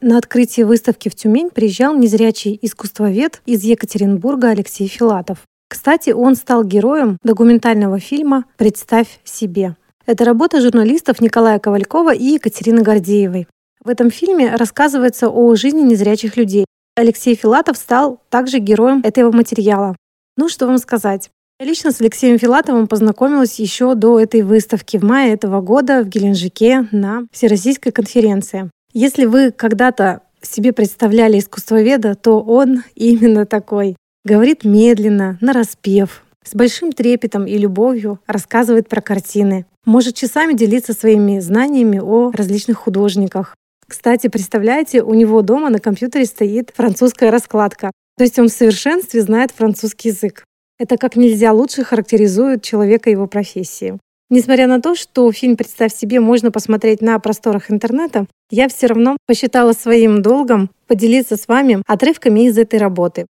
На 0.00 0.16
открытие 0.16 0.64
выставки 0.64 1.08
в 1.08 1.16
Тюмень 1.16 1.50
приезжал 1.50 1.96
незрячий 1.96 2.56
искусствовед 2.62 3.42
из 3.46 3.64
Екатеринбурга 3.64 4.50
Алексей 4.50 4.86
Филатов. 4.86 5.38
Кстати, 5.68 6.10
он 6.10 6.36
стал 6.36 6.62
героем 6.62 7.18
документального 7.24 7.98
фильма 7.98 8.44
«Представь 8.58 9.18
себе». 9.24 9.76
Это 10.06 10.24
работа 10.24 10.60
журналистов 10.60 11.20
Николая 11.20 11.58
Ковалькова 11.58 12.14
и 12.14 12.34
Екатерины 12.34 12.82
Гордеевой. 12.82 13.48
В 13.84 13.88
этом 13.88 14.10
фильме 14.12 14.54
рассказывается 14.54 15.28
о 15.28 15.56
жизни 15.56 15.80
незрячих 15.80 16.36
людей. 16.36 16.64
Алексей 16.96 17.34
Филатов 17.34 17.76
стал 17.76 18.20
также 18.28 18.58
героем 18.58 19.00
этого 19.04 19.32
материала. 19.32 19.96
Ну, 20.36 20.48
что 20.48 20.66
вам 20.66 20.78
сказать. 20.78 21.30
Я 21.60 21.66
лично 21.66 21.92
с 21.92 22.00
Алексеем 22.00 22.38
Филатовым 22.38 22.86
познакомилась 22.86 23.58
еще 23.58 23.94
до 23.94 24.18
этой 24.18 24.42
выставки 24.42 24.96
в 24.96 25.02
мае 25.02 25.34
этого 25.34 25.60
года 25.60 26.02
в 26.02 26.08
Геленджике 26.08 26.88
на 26.90 27.26
Всероссийской 27.32 27.92
конференции. 27.92 28.70
Если 28.94 29.26
вы 29.26 29.50
когда-то 29.50 30.22
себе 30.40 30.72
представляли 30.72 31.38
искусствоведа, 31.38 32.14
то 32.14 32.40
он 32.40 32.82
именно 32.94 33.44
такой. 33.46 33.96
Говорит 34.24 34.64
медленно, 34.64 35.38
нараспев, 35.40 36.24
с 36.44 36.54
большим 36.54 36.92
трепетом 36.92 37.46
и 37.46 37.56
любовью 37.58 38.20
рассказывает 38.26 38.88
про 38.88 39.00
картины. 39.00 39.66
Может 39.84 40.14
часами 40.14 40.54
делиться 40.54 40.92
своими 40.92 41.40
знаниями 41.40 41.98
о 41.98 42.30
различных 42.32 42.78
художниках. 42.78 43.54
Кстати, 43.90 44.28
представляете, 44.28 45.02
у 45.02 45.14
него 45.14 45.42
дома 45.42 45.68
на 45.68 45.80
компьютере 45.80 46.24
стоит 46.24 46.70
французская 46.72 47.30
раскладка. 47.30 47.90
То 48.16 48.22
есть 48.22 48.38
он 48.38 48.46
в 48.46 48.52
совершенстве 48.52 49.20
знает 49.20 49.50
французский 49.50 50.10
язык. 50.10 50.44
Это 50.78 50.96
как 50.96 51.16
нельзя 51.16 51.52
лучше 51.52 51.82
характеризует 51.82 52.62
человека 52.62 53.10
его 53.10 53.26
профессии. 53.26 53.98
Несмотря 54.30 54.68
на 54.68 54.80
то, 54.80 54.94
что 54.94 55.32
фильм 55.32 55.56
«Представь 55.56 55.92
себе» 55.92 56.20
можно 56.20 56.52
посмотреть 56.52 57.02
на 57.02 57.18
просторах 57.18 57.68
интернета, 57.72 58.26
я 58.52 58.68
все 58.68 58.86
равно 58.86 59.16
посчитала 59.26 59.72
своим 59.72 60.22
долгом 60.22 60.70
поделиться 60.86 61.36
с 61.36 61.48
вами 61.48 61.82
отрывками 61.88 62.46
из 62.46 62.56
этой 62.58 62.78
работы. 62.78 63.26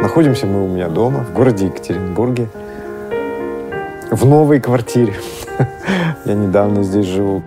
Находимся 0.00 0.46
мы 0.46 0.64
у 0.64 0.68
меня 0.68 0.88
дома, 0.88 1.24
в 1.24 1.34
городе 1.34 1.66
Екатеринбурге, 1.66 2.48
в 4.10 4.24
новой 4.24 4.60
квартире. 4.62 5.14
Я 6.24 6.34
недавно 6.34 6.82
здесь 6.82 7.06
живу. 7.06 7.42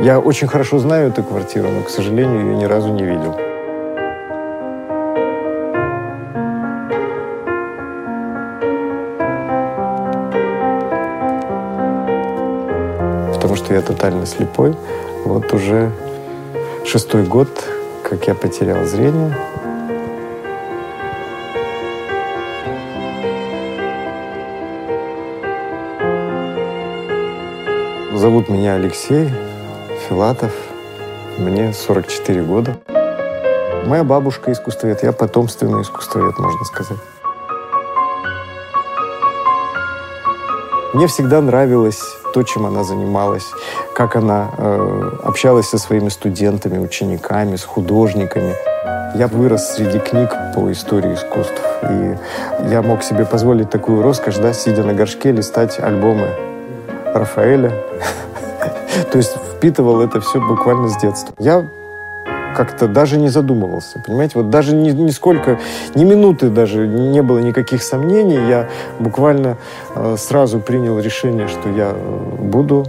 Я 0.00 0.20
очень 0.20 0.46
хорошо 0.46 0.78
знаю 0.78 1.08
эту 1.08 1.22
квартиру, 1.22 1.68
но, 1.68 1.82
к 1.82 1.90
сожалению, 1.90 2.40
ее 2.40 2.56
ни 2.56 2.64
разу 2.64 2.92
не 2.92 3.04
видел. 3.04 3.34
Потому 13.34 13.56
что 13.56 13.74
я 13.74 13.80
тотально 13.80 14.24
слепой. 14.26 14.76
Вот 15.24 15.52
уже 15.52 15.90
шестой 16.84 17.24
год 17.24 17.48
как 18.08 18.26
я 18.26 18.34
потерял 18.34 18.84
зрение. 18.86 19.34
Зовут 28.18 28.48
меня 28.48 28.74
Алексей 28.74 29.30
Филатов. 30.08 30.50
Мне 31.38 31.72
44 31.72 32.42
года. 32.42 32.76
Моя 33.86 34.02
бабушка 34.02 34.50
искусствовед, 34.50 35.04
я 35.04 35.12
потомственный 35.12 35.82
искусствовед, 35.82 36.36
можно 36.36 36.64
сказать. 36.64 36.98
Мне 40.94 41.06
всегда 41.06 41.40
нравилось 41.40 42.02
то, 42.34 42.42
чем 42.42 42.66
она 42.66 42.82
занималась, 42.82 43.46
как 43.94 44.16
она 44.16 44.50
э, 44.58 45.10
общалась 45.22 45.68
со 45.68 45.78
своими 45.78 46.08
студентами, 46.08 46.78
учениками, 46.78 47.54
с 47.54 47.62
художниками. 47.62 48.56
Я 49.14 49.28
вырос 49.28 49.76
среди 49.76 50.00
книг 50.00 50.30
по 50.56 50.72
истории 50.72 51.14
искусств. 51.14 51.62
И 51.88 52.18
я 52.68 52.82
мог 52.82 53.04
себе 53.04 53.24
позволить 53.24 53.70
такую 53.70 54.02
роскошь, 54.02 54.38
да, 54.38 54.52
сидя 54.52 54.82
на 54.82 54.92
горшке, 54.92 55.30
листать 55.30 55.78
альбомы 55.78 56.47
Рафаэля. 57.18 57.72
То 59.10 59.18
есть 59.18 59.36
впитывал 59.56 60.00
это 60.00 60.20
все 60.20 60.40
буквально 60.40 60.88
с 60.88 60.96
детства. 60.96 61.34
Я 61.38 61.66
как-то 62.56 62.88
даже 62.88 63.18
не 63.18 63.28
задумывался, 63.28 64.02
понимаете? 64.04 64.32
Вот 64.36 64.50
даже 64.50 64.74
ни, 64.74 64.90
нисколько, 64.90 65.60
ни 65.94 66.04
минуты 66.04 66.48
даже 66.48 66.88
не 66.88 67.22
было 67.22 67.38
никаких 67.38 67.82
сомнений. 67.82 68.48
Я 68.48 68.68
буквально 68.98 69.58
э, 69.94 70.16
сразу 70.18 70.58
принял 70.58 70.98
решение, 70.98 71.46
что 71.46 71.68
я 71.68 71.92
э, 71.94 72.36
буду 72.40 72.86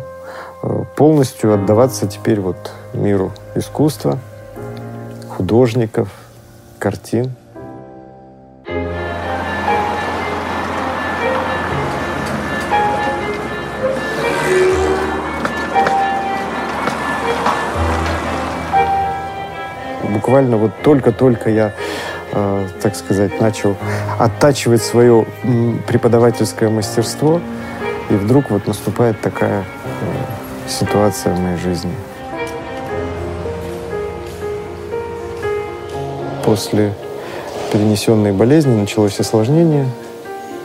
э, 0.64 0.84
полностью 0.96 1.54
отдаваться 1.54 2.08
теперь 2.08 2.40
вот 2.40 2.72
миру 2.94 3.32
искусства, 3.54 4.18
художников, 5.30 6.10
картин. 6.80 7.32
Буквально 20.30 20.58
вот 20.58 20.72
только-только 20.84 21.50
я 21.50 21.74
э, 22.34 22.68
так 22.84 22.96
сказать, 22.96 23.42
начал 23.42 23.76
оттачивать 24.20 24.84
свое 24.84 25.26
преподавательское 25.88 26.70
мастерство, 26.70 27.42
и 28.12 28.14
вдруг 28.14 28.52
вот 28.52 28.68
наступает 28.68 29.20
такая 29.22 29.64
э, 29.64 30.70
ситуация 30.70 31.34
в 31.34 31.40
моей 31.40 31.58
жизни. 31.58 31.92
После 36.46 36.94
перенесенной 37.74 38.32
болезни 38.32 38.80
началось 38.80 39.20
осложнение, 39.20 39.88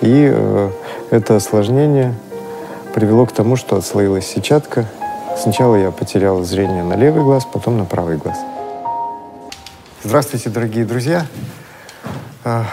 и 0.03 0.31
э, 0.31 0.71
это 1.11 1.37
осложнение 1.37 2.13
привело 2.95 3.25
к 3.25 3.33
тому, 3.33 3.57
что 3.57 3.77
отслоилась 3.77 4.27
сетчатка. 4.27 4.85
Сначала 5.39 5.77
я 5.77 5.91
потерял 5.91 6.43
зрение 6.43 6.85
на 6.85 6.97
левый 6.97 7.23
глаз, 7.23 7.47
потом 7.51 7.79
на 7.79 7.87
правый 7.87 8.19
глаз. 8.19 8.37
Здравствуйте, 10.07 10.51
дорогие 10.51 10.85
друзья. 10.85 11.27
А, 12.45 12.67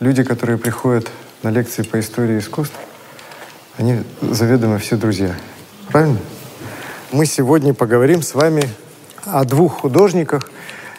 Люди, 0.00 0.24
которые 0.24 0.56
приходят 0.56 1.06
на 1.42 1.50
лекции 1.50 1.82
по 1.82 2.00
истории 2.00 2.38
искусств, 2.38 2.74
они 3.76 4.02
заведомо 4.22 4.78
все 4.78 4.96
друзья. 4.96 5.36
Правильно? 5.90 6.16
Мы 7.12 7.26
сегодня 7.26 7.74
поговорим 7.74 8.22
с 8.22 8.34
вами 8.34 8.70
о 9.26 9.44
двух 9.44 9.82
художниках 9.82 10.50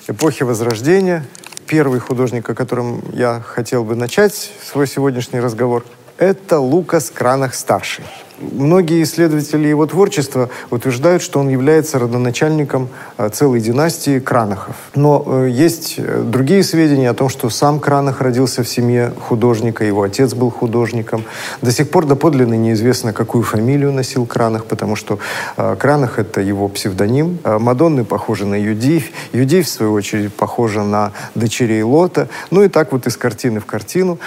эпохи 0.07 0.43
Возрождения. 0.43 1.25
Первый 1.65 1.99
художник, 1.99 2.47
о 2.47 2.53
котором 2.53 3.03
я 3.11 3.41
хотел 3.41 3.83
бы 3.83 3.95
начать 3.95 4.51
свой 4.63 4.85
сегодняшний 4.85 5.39
разговор, 5.39 5.83
это 6.19 6.59
Лукас 6.59 7.09
Кранах-старший. 7.09 8.05
Многие 8.39 9.03
исследователи 9.03 9.67
его 9.67 9.85
творчества 9.85 10.49
утверждают, 10.71 11.21
что 11.21 11.39
он 11.39 11.49
является 11.49 11.99
родоначальником 11.99 12.89
э, 13.17 13.29
целой 13.29 13.59
династии 13.59 14.19
Кранахов. 14.19 14.75
Но 14.95 15.23
э, 15.25 15.49
есть 15.51 15.95
э, 15.97 16.23
другие 16.25 16.63
сведения 16.63 17.11
о 17.11 17.13
том, 17.13 17.29
что 17.29 17.49
сам 17.51 17.79
Кранах 17.79 18.21
родился 18.21 18.63
в 18.63 18.67
семье 18.67 19.13
художника, 19.19 19.83
его 19.85 20.01
отец 20.01 20.33
был 20.33 20.49
художником. 20.49 21.23
До 21.61 21.71
сих 21.71 21.91
пор 21.91 22.05
доподлинно 22.05 22.55
неизвестно, 22.55 23.13
какую 23.13 23.43
фамилию 23.43 23.91
носил 23.91 24.25
Кранах, 24.25 24.65
потому 24.65 24.95
что 24.95 25.19
Кранах– 25.55 26.17
это 26.17 26.41
его 26.41 26.67
псевдоним. 26.67 27.37
Мадонны 27.43 28.03
похожи 28.03 28.45
на 28.45 28.55
Юдивь, 28.55 29.13
Юдивь, 29.31 29.67
в 29.67 29.69
свою 29.69 29.93
очередь, 29.93 30.33
похожа 30.33 30.83
на 30.83 31.11
дочерей 31.35 31.83
Лота. 31.83 32.29
Ну 32.49 32.63
и 32.63 32.67
так 32.67 32.91
вот 32.91 33.05
из 33.05 33.15
картины 33.15 33.59
в 33.59 33.65
картину 33.65 34.17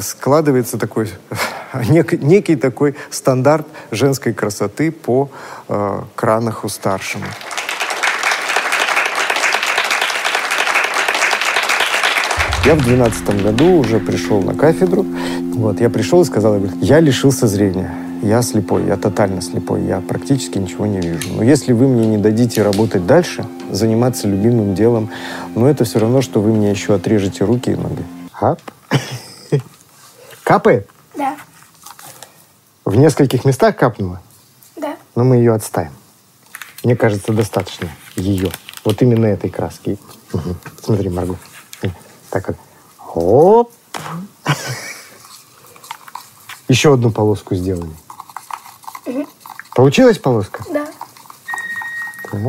складывается 0.00 0.78
такой 0.78 1.10
нек- 1.72 2.22
некий 2.22 2.56
такой 2.56 2.94
стандарт 3.10 3.47
женской 3.90 4.32
красоты 4.32 4.90
по 4.90 5.30
э, 5.68 6.00
Кранаху 6.14 6.68
старшему. 6.68 7.24
Я 12.64 12.74
в 12.74 12.84
двенадцатом 12.84 13.38
году 13.42 13.78
уже 13.78 13.98
пришел 13.98 14.42
на 14.42 14.54
кафедру. 14.54 15.06
Вот, 15.54 15.80
я 15.80 15.88
пришел 15.88 16.20
и 16.20 16.24
сказал, 16.24 16.58
я, 16.58 16.70
я 16.80 17.00
лишился 17.00 17.46
зрения. 17.46 17.94
Я 18.22 18.42
слепой, 18.42 18.84
я 18.84 18.96
тотально 18.96 19.40
слепой, 19.40 19.84
я 19.84 20.00
практически 20.00 20.58
ничего 20.58 20.86
не 20.86 21.00
вижу. 21.00 21.28
Но 21.34 21.42
если 21.42 21.72
вы 21.72 21.86
мне 21.86 22.06
не 22.06 22.18
дадите 22.18 22.62
работать 22.62 23.06
дальше, 23.06 23.46
заниматься 23.70 24.26
любимым 24.26 24.74
делом, 24.74 25.08
ну 25.54 25.66
это 25.66 25.84
все 25.84 26.00
равно, 26.00 26.20
что 26.20 26.40
вы 26.40 26.52
мне 26.52 26.70
еще 26.70 26.94
отрежете 26.94 27.44
руки 27.44 27.70
и 27.70 27.76
ноги. 27.76 28.04
Ап. 28.40 28.60
Капает? 30.42 30.88
Да, 31.16 31.36
В 32.88 32.96
нескольких 32.96 33.44
местах 33.44 33.76
капнула? 33.76 34.22
да. 34.74 34.96
Но 35.14 35.22
мы 35.22 35.36
ее 35.36 35.52
отставим. 35.52 35.92
Мне 36.82 36.96
кажется, 36.96 37.34
достаточно 37.34 37.90
ее. 38.16 38.50
Вот 38.82 39.02
именно 39.02 39.26
этой 39.26 39.50
краски. 39.50 39.98
Мгм. 40.32 40.56
Смотри, 40.82 41.10
Марго. 41.10 41.36
Так 42.30 42.48
вот. 42.48 42.56
Оп. 43.14 43.72
Еще 46.68 46.94
одну 46.94 47.10
полоску 47.10 47.54
сделали. 47.54 47.92
Получилась 49.74 50.18
полоска? 50.18 50.64
Да. 50.72 50.86
Так. 52.30 52.40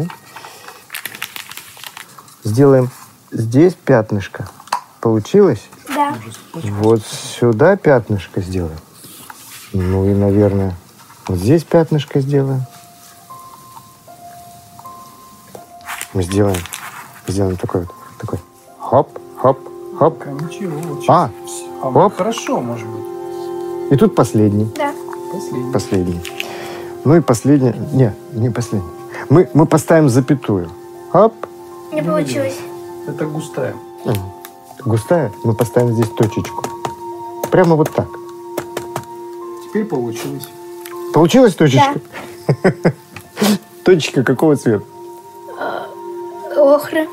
Сделаем 2.45 2.89
здесь 3.33 3.73
пятнышко. 3.73 4.49
Получилось? 5.01 5.67
Да. 5.89 6.15
Вот 6.53 7.01
сюда 7.05 7.75
пятнышко 7.75 8.39
сделаем. 8.39 8.79
Ну 9.73 10.05
и, 10.09 10.13
наверное, 10.13 10.75
вот 11.27 11.37
здесь 11.37 11.63
пятнышко 11.63 12.19
сделаем. 12.21 12.63
Мы 16.13 16.23
сделаем, 16.23 16.57
сделаем 17.27 17.55
такой 17.55 17.81
вот, 17.81 17.91
такой. 18.19 18.39
Хоп, 18.79 19.09
хоп, 19.37 19.59
хоп. 19.99 20.25
Ничего. 20.25 20.99
А, 21.07 21.29
А, 21.83 21.87
оп. 21.87 22.17
Хорошо, 22.17 22.59
может 22.59 22.87
быть. 22.87 23.91
И 23.91 23.95
тут 23.95 24.15
последний. 24.15 24.65
Да. 24.75 24.91
Последний. 25.31 25.71
Последний. 25.71 26.21
Ну 27.05 27.15
и 27.15 27.21
последний. 27.21 27.73
Не, 27.93 28.15
не 28.33 28.49
последний. 28.49 28.89
Мы, 29.29 29.47
мы 29.53 29.67
поставим 29.67 30.09
запятую. 30.09 30.69
Хоп. 31.11 31.33
Не 31.91 32.01
получилось. 32.01 32.57
Это 33.07 33.25
густая. 33.25 33.75
Густая. 34.83 35.31
Мы 35.43 35.53
поставим 35.53 35.93
здесь 35.93 36.09
точечку. 36.09 36.65
Прямо 37.51 37.75
вот 37.75 37.91
так. 37.91 38.07
Теперь 39.69 39.85
получилось. 39.85 40.47
Получилась 41.13 41.55
точечка? 41.55 41.99
Точечка 43.83 44.23
какого 44.23 44.55
цвета? 44.55 44.83
Охра. 46.55 47.05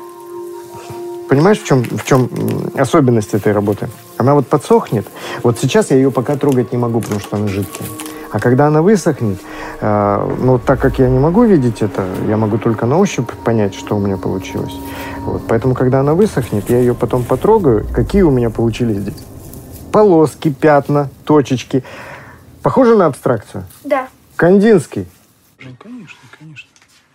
Понимаешь, 1.29 1.59
в 1.59 1.65
чем, 1.65 1.83
в 1.83 2.03
чем 2.05 2.29
особенность 2.75 3.33
этой 3.33 3.51
работы? 3.53 3.89
Она 4.17 4.33
вот 4.33 4.47
подсохнет. 4.47 5.07
Вот 5.43 5.59
сейчас 5.59 5.91
я 5.91 5.97
ее 5.97 6.09
пока 6.09 6.35
трогать 6.35 6.71
не 6.71 6.77
могу, 6.77 7.01
потому 7.01 7.19
что 7.19 7.35
она 7.35 7.47
жидкая. 7.47 7.87
А 8.31 8.39
когда 8.39 8.67
она 8.67 8.81
высохнет, 8.81 9.39
э, 9.79 10.35
ну, 10.39 10.59
так 10.59 10.79
как 10.79 10.99
я 10.99 11.09
не 11.09 11.19
могу 11.19 11.43
видеть 11.43 11.81
это, 11.81 12.05
я 12.27 12.37
могу 12.37 12.57
только 12.57 12.85
на 12.85 12.97
ощупь 12.97 13.31
понять, 13.43 13.73
что 13.73 13.95
у 13.95 13.99
меня 13.99 14.17
получилось. 14.17 14.73
Вот. 15.21 15.43
Поэтому, 15.47 15.73
когда 15.73 15.99
она 16.01 16.13
высохнет, 16.13 16.69
я 16.69 16.79
ее 16.79 16.93
потом 16.93 17.23
потрогаю, 17.23 17.85
какие 17.93 18.23
у 18.23 18.31
меня 18.31 18.49
получились 18.49 18.97
здесь. 18.97 19.25
Полоски, 19.91 20.49
пятна, 20.49 21.09
точечки. 21.25 21.83
Похоже 22.67 22.97
на 22.97 23.05
абстракцию? 23.05 23.63
Да. 23.85 24.09
Кандинский. 24.35 25.07
Жень, 25.57 25.77
конечно, 25.81 26.17
конечно. 26.37 26.67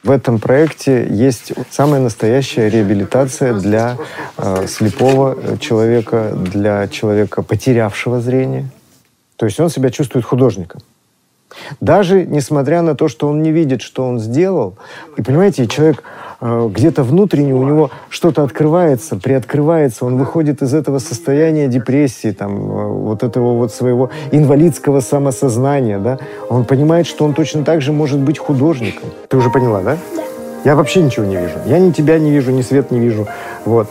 В 0.02 0.10
этом 0.10 0.38
проекте 0.38 1.06
есть 1.10 1.52
самая 1.70 2.00
настоящая 2.00 2.70
реабилитация 2.70 3.52
для 3.52 3.98
э, 4.38 4.66
слепого 4.66 5.36
э, 5.38 5.58
человека, 5.58 6.32
для 6.34 6.88
человека, 6.88 7.42
потерявшего 7.42 8.22
зрение. 8.22 8.70
То 9.36 9.44
есть 9.44 9.60
он 9.60 9.68
себя 9.68 9.90
чувствует 9.90 10.24
художником. 10.24 10.80
Даже 11.80 12.24
несмотря 12.24 12.80
на 12.80 12.94
то, 12.94 13.08
что 13.08 13.28
он 13.28 13.42
не 13.42 13.52
видит, 13.52 13.82
что 13.82 14.06
он 14.08 14.20
сделал. 14.20 14.78
И 15.18 15.22
понимаете, 15.22 15.66
человек 15.66 16.02
где-то 16.42 17.04
внутренне 17.04 17.54
у 17.54 17.62
него 17.62 17.90
что-то 18.08 18.42
открывается, 18.42 19.16
приоткрывается, 19.16 20.04
он 20.04 20.18
выходит 20.18 20.60
из 20.60 20.74
этого 20.74 20.98
состояния 20.98 21.68
депрессии, 21.68 22.32
там, 22.32 22.56
э, 22.56 22.86
вот 22.86 23.22
этого 23.22 23.54
вот 23.54 23.72
своего 23.72 24.10
инвалидского 24.32 25.00
самосознания, 25.00 25.98
да. 25.98 26.18
Он 26.48 26.64
понимает, 26.64 27.06
что 27.06 27.24
он 27.24 27.34
точно 27.34 27.64
так 27.64 27.80
же 27.80 27.92
может 27.92 28.18
быть 28.18 28.38
художником. 28.38 29.08
Ты 29.28 29.36
уже 29.36 29.50
поняла, 29.50 29.82
да? 29.82 29.96
Да. 30.16 30.22
Я 30.64 30.74
вообще 30.74 31.02
ничего 31.02 31.26
не 31.26 31.36
вижу. 31.36 31.58
Я 31.66 31.78
ни 31.78 31.92
тебя 31.92 32.18
не 32.18 32.30
вижу, 32.30 32.50
ни 32.50 32.62
свет 32.62 32.90
не 32.90 32.98
вижу. 32.98 33.26
Вот. 33.64 33.88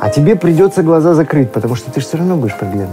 А 0.00 0.08
тебе 0.10 0.36
придется 0.36 0.82
глаза 0.82 1.14
закрыть, 1.14 1.52
потому 1.52 1.74
что 1.74 1.90
ты 1.90 2.00
же 2.00 2.06
все 2.06 2.18
равно 2.18 2.36
будешь 2.36 2.56
проблемный. 2.56 2.88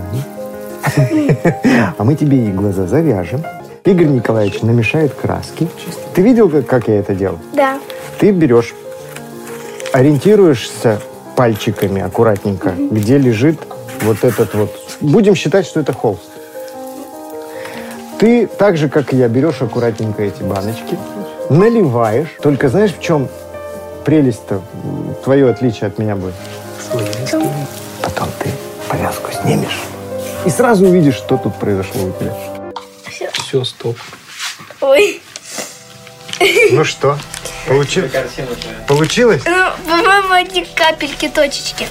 А 1.98 2.04
мы 2.04 2.16
тебе 2.16 2.48
и 2.48 2.52
глаза 2.52 2.86
завяжем. 2.86 3.44
Игорь 3.86 4.08
Николаевич 4.08 4.62
намешает 4.62 5.14
краски. 5.14 5.68
Ты 6.14 6.22
видел, 6.22 6.50
как, 6.64 6.88
я 6.88 7.00
это 7.00 7.14
делал? 7.14 7.40
Да. 7.54 7.80
Ты 8.18 8.32
берешь, 8.32 8.74
ориентируешься 9.92 11.02
пальчиками 11.36 12.02
аккуратненько, 12.02 12.74
где 12.78 13.18
лежит 13.18 13.60
вот 14.02 14.24
этот 14.24 14.54
вот. 14.54 14.72
Будем 15.02 15.36
считать, 15.36 15.66
что 15.66 15.82
это 15.82 15.92
холст. 15.92 16.30
Ты 18.20 18.48
так 18.48 18.78
же, 18.78 18.88
как 18.88 19.14
и 19.14 19.18
я, 19.18 19.28
берешь 19.28 19.62
аккуратненько 19.62 20.24
эти 20.24 20.44
баночки, 20.44 20.98
наливаешь. 21.50 22.38
Только 22.42 22.70
знаешь, 22.70 22.96
в 22.96 23.02
чем 23.02 23.28
прелесть-то, 24.06 24.62
твое 25.26 25.50
отличие 25.50 25.88
от 25.88 25.98
меня 26.00 26.16
будет? 26.16 26.36
Потом 28.02 28.30
ты 28.40 28.50
повязку 28.88 29.30
снимешь 29.42 29.78
и 30.46 30.50
сразу 30.50 30.86
увидишь, 30.86 31.16
что 31.16 31.38
тут 31.38 31.56
произошло 31.56 32.04
у 32.04 32.12
тебя. 32.12 32.34
Все, 33.54 33.64
стоп. 33.66 33.98
Ой. 34.82 35.22
Ну 36.72 36.84
что, 36.84 37.20
получи- 37.68 38.10
получилось? 38.88 39.44
Ну, 39.46 39.70
по-моему, 39.86 40.34
одни 40.34 40.66
капельки, 40.76 41.30
точечки. 41.30 41.86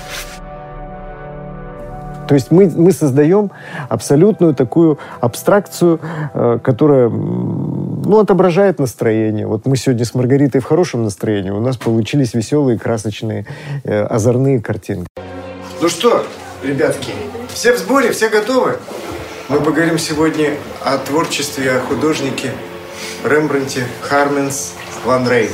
То 2.27 2.35
есть 2.35 2.51
мы, 2.51 2.68
мы 2.68 2.90
создаем 2.90 3.53
абсолютную 3.88 4.57
такую 4.57 4.98
абстракцию, 5.20 6.01
э, 6.35 6.59
которая 6.64 7.09
ну, 7.09 8.18
отображает 8.18 8.81
настроение. 8.81 9.46
Вот 9.46 9.64
мы 9.64 9.77
сегодня 9.77 10.05
с 10.05 10.14
Маргаритой 10.14 10.61
в 10.61 10.64
хорошем 10.64 11.05
настроении, 11.05 11.51
у 11.51 11.61
нас 11.61 11.77
получились 11.77 12.35
веселые, 12.35 12.77
красочные, 12.77 13.46
э, 13.85 14.03
озорные 14.03 14.61
картинки. 14.61 15.07
Ну 15.81 15.88
что, 15.88 16.27
ребятки, 16.64 17.12
все 17.55 17.72
в 17.72 17.79
сборе, 17.79 18.11
все 18.11 18.31
готовы? 18.31 18.79
Мы 19.48 19.61
поговорим 19.61 19.98
сегодня 19.98 20.57
о 20.85 20.98
творчестве, 20.98 21.72
о 21.72 21.81
художнике 21.81 22.52
Рембранте 23.24 23.87
Харменс 24.00 24.74
Ван 25.05 25.28
Рейн. 25.28 25.50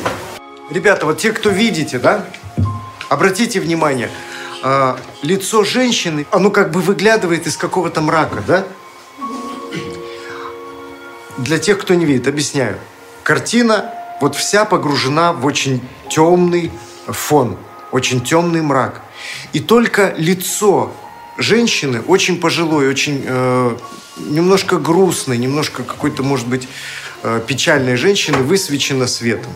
Ребята, 0.70 1.06
вот 1.06 1.18
те, 1.18 1.32
кто 1.32 1.48
видите, 1.48 1.98
да, 1.98 2.26
обратите 3.08 3.60
внимание, 3.60 4.10
э, 4.62 4.96
лицо 5.22 5.64
женщины, 5.64 6.26
оно 6.30 6.50
как 6.50 6.70
бы 6.70 6.80
выглядывает 6.80 7.46
из 7.46 7.56
какого-то 7.56 8.02
мрака, 8.02 8.42
да? 8.46 8.64
Для 11.38 11.58
тех, 11.58 11.80
кто 11.80 11.94
не 11.94 12.04
видит, 12.04 12.28
объясняю. 12.28 12.78
Картина 13.22 13.94
вот 14.20 14.36
вся 14.36 14.64
погружена 14.64 15.32
в 15.32 15.46
очень 15.46 15.80
темный 16.10 16.70
фон, 17.06 17.56
очень 17.90 18.20
темный 18.20 18.60
мрак. 18.60 19.00
И 19.52 19.60
только 19.60 20.14
лицо 20.16 20.92
женщины, 21.38 22.02
очень 22.02 22.40
пожилой, 22.40 22.88
очень 22.88 23.22
э, 23.24 23.76
немножко 24.18 24.76
грустной, 24.76 25.38
немножко 25.38 25.82
какой-то, 25.82 26.22
может 26.22 26.46
быть, 26.48 26.68
э, 27.22 27.40
печальной 27.46 27.96
женщины 27.96 28.38
высвечено 28.38 29.06
светом. 29.06 29.52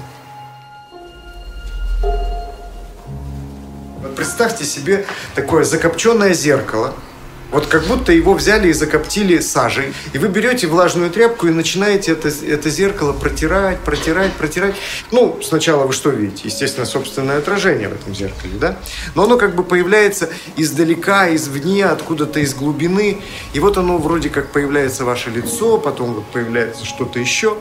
Вот 4.01 4.17
представьте 4.17 4.65
себе 4.65 5.05
такое 5.35 5.65
закопченное 5.65 6.33
зеркало– 6.33 6.95
вот 7.53 7.67
как 7.67 7.87
будто 7.87 8.13
его 8.13 8.35
взяли 8.35 8.69
и 8.69 8.73
закоптили 8.73 9.39
сажей. 9.41 9.93
И 10.13 10.19
вы 10.19 10.29
берете 10.29 10.67
влажную 10.67 11.11
тряпку 11.11 11.47
и 11.47 11.51
начинаете 11.51 12.13
это, 12.13 12.29
это 12.29 12.71
зеркало 12.71 13.13
протирать, 13.13 13.81
протирать, 13.81 14.33
протирать. 14.33 14.75
Ну, 15.11 15.39
сначала 15.43 15.87
вы 15.87 15.93
что 15.93 16.11
видите? 16.11 16.43
Естественно, 16.45 16.87
собственное 16.87 17.39
отражение 17.39 17.89
в 17.89 17.93
этом 17.93 18.15
зеркале, 18.15 18.55
да? 18.59 18.79
Но 19.15 19.25
оно 19.25 19.37
как 19.37 19.55
бы 19.55 19.63
появляется 19.63 20.31
издалека, 20.57 21.35
извне, 21.35 21.85
откуда-то 21.85 22.41
из 22.41 22.55
глубины. 22.55 23.21
И 23.53 23.61
вот 23.61 23.77
оно 23.77 23.99
вроде 23.99 24.31
как 24.31 24.51
появляется 24.51 25.05
ваше 25.05 25.31
лицо, 25.31 25.79
потом 25.79 26.15
вот 26.15 26.25
появляется 26.27 26.85
что-то 26.87 27.19
еще. 27.19 27.59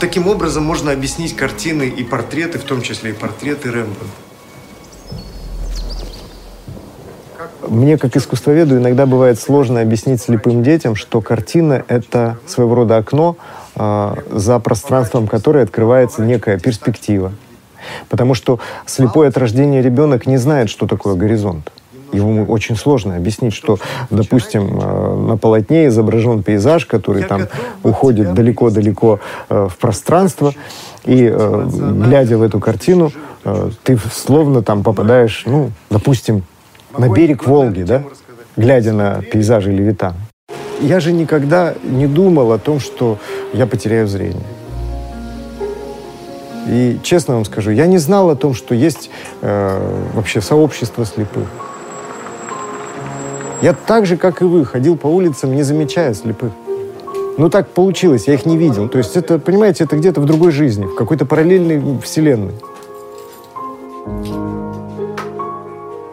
Таким 0.00 0.28
образом 0.28 0.62
можно 0.62 0.92
объяснить 0.92 1.34
картины 1.34 1.88
и 1.88 2.04
портреты, 2.04 2.58
в 2.58 2.64
том 2.64 2.82
числе 2.82 3.10
и 3.10 3.14
портреты 3.14 3.68
Рембрандта. 3.68 4.27
Мне, 7.68 7.98
как 7.98 8.16
искусствоведу, 8.16 8.78
иногда 8.78 9.04
бывает 9.04 9.38
сложно 9.38 9.80
объяснить 9.80 10.22
слепым 10.22 10.62
детям, 10.62 10.94
что 10.94 11.20
картина— 11.20 11.84
это 11.88 12.38
своего 12.46 12.74
рода 12.74 12.96
окно, 12.96 13.36
э, 13.76 14.14
за 14.30 14.58
пространством 14.58 15.26
которой 15.26 15.64
открывается 15.64 16.22
некая 16.22 16.58
перспектива. 16.58 17.32
Потому 18.08 18.34
что 18.34 18.58
слепой 18.86 19.28
от 19.28 19.36
рождения 19.36 19.82
ребенок 19.82 20.26
не 20.26 20.36
знает, 20.38 20.70
что 20.70 20.86
такое 20.86 21.14
горизонт. 21.14 21.72
Ему 22.12 22.44
очень 22.46 22.74
сложно 22.74 23.16
объяснить, 23.16 23.54
что, 23.54 23.78
допустим, 24.08 24.78
на 25.28 25.36
полотне 25.36 25.88
изображен 25.88 26.42
пейзаж, 26.42 26.86
который 26.86 27.22
там 27.22 27.42
уходит 27.82 28.32
далеко-далеко 28.32 29.20
в 29.50 29.72
пространство, 29.78 30.54
и 31.04 31.28
глядя 31.28 32.38
в 32.38 32.42
эту 32.42 32.60
картину, 32.60 33.12
ты 33.84 33.98
словно 34.10 34.62
там 34.62 34.82
попадаешь, 34.82 35.42
ну, 35.44 35.70
допустим, 35.90 36.44
на 36.96 37.08
берег 37.08 37.46
Волги, 37.46 37.82
да, 37.82 38.02
глядя 38.56 38.92
на 38.92 39.22
пейзажи 39.22 39.70
Левитана. 39.70 40.16
Я 40.80 41.00
же 41.00 41.12
никогда 41.12 41.74
не 41.82 42.06
думал 42.06 42.52
о 42.52 42.58
том, 42.58 42.78
что 42.80 43.18
я 43.52 43.66
потеряю 43.66 44.06
зрение. 44.06 44.44
И 46.68 46.98
честно 47.02 47.34
вам 47.34 47.44
скажу, 47.44 47.70
я 47.70 47.86
не 47.86 47.98
знал 47.98 48.30
о 48.30 48.36
том, 48.36 48.54
что 48.54 48.74
есть 48.74 49.10
э, 49.40 50.10
вообще 50.14 50.40
сообщество 50.40 51.04
слепых. 51.04 51.48
Я 53.62 53.72
так 53.72 54.06
же, 54.06 54.16
как 54.16 54.42
и 54.42 54.44
вы, 54.44 54.64
ходил 54.64 54.96
по 54.96 55.08
улицам, 55.08 55.56
не 55.56 55.62
замечая 55.62 56.14
слепых. 56.14 56.52
Ну 57.38 57.48
так 57.48 57.68
получилось, 57.68 58.28
я 58.28 58.34
их 58.34 58.46
не 58.46 58.56
видел. 58.56 58.88
То 58.88 58.98
есть 58.98 59.16
это, 59.16 59.38
понимаете, 59.38 59.84
это 59.84 59.96
где-то 59.96 60.20
в 60.20 60.26
другой 60.26 60.52
жизни, 60.52 60.84
в 60.84 60.94
какой-то 60.94 61.24
параллельной 61.24 62.00
вселенной 62.00 62.54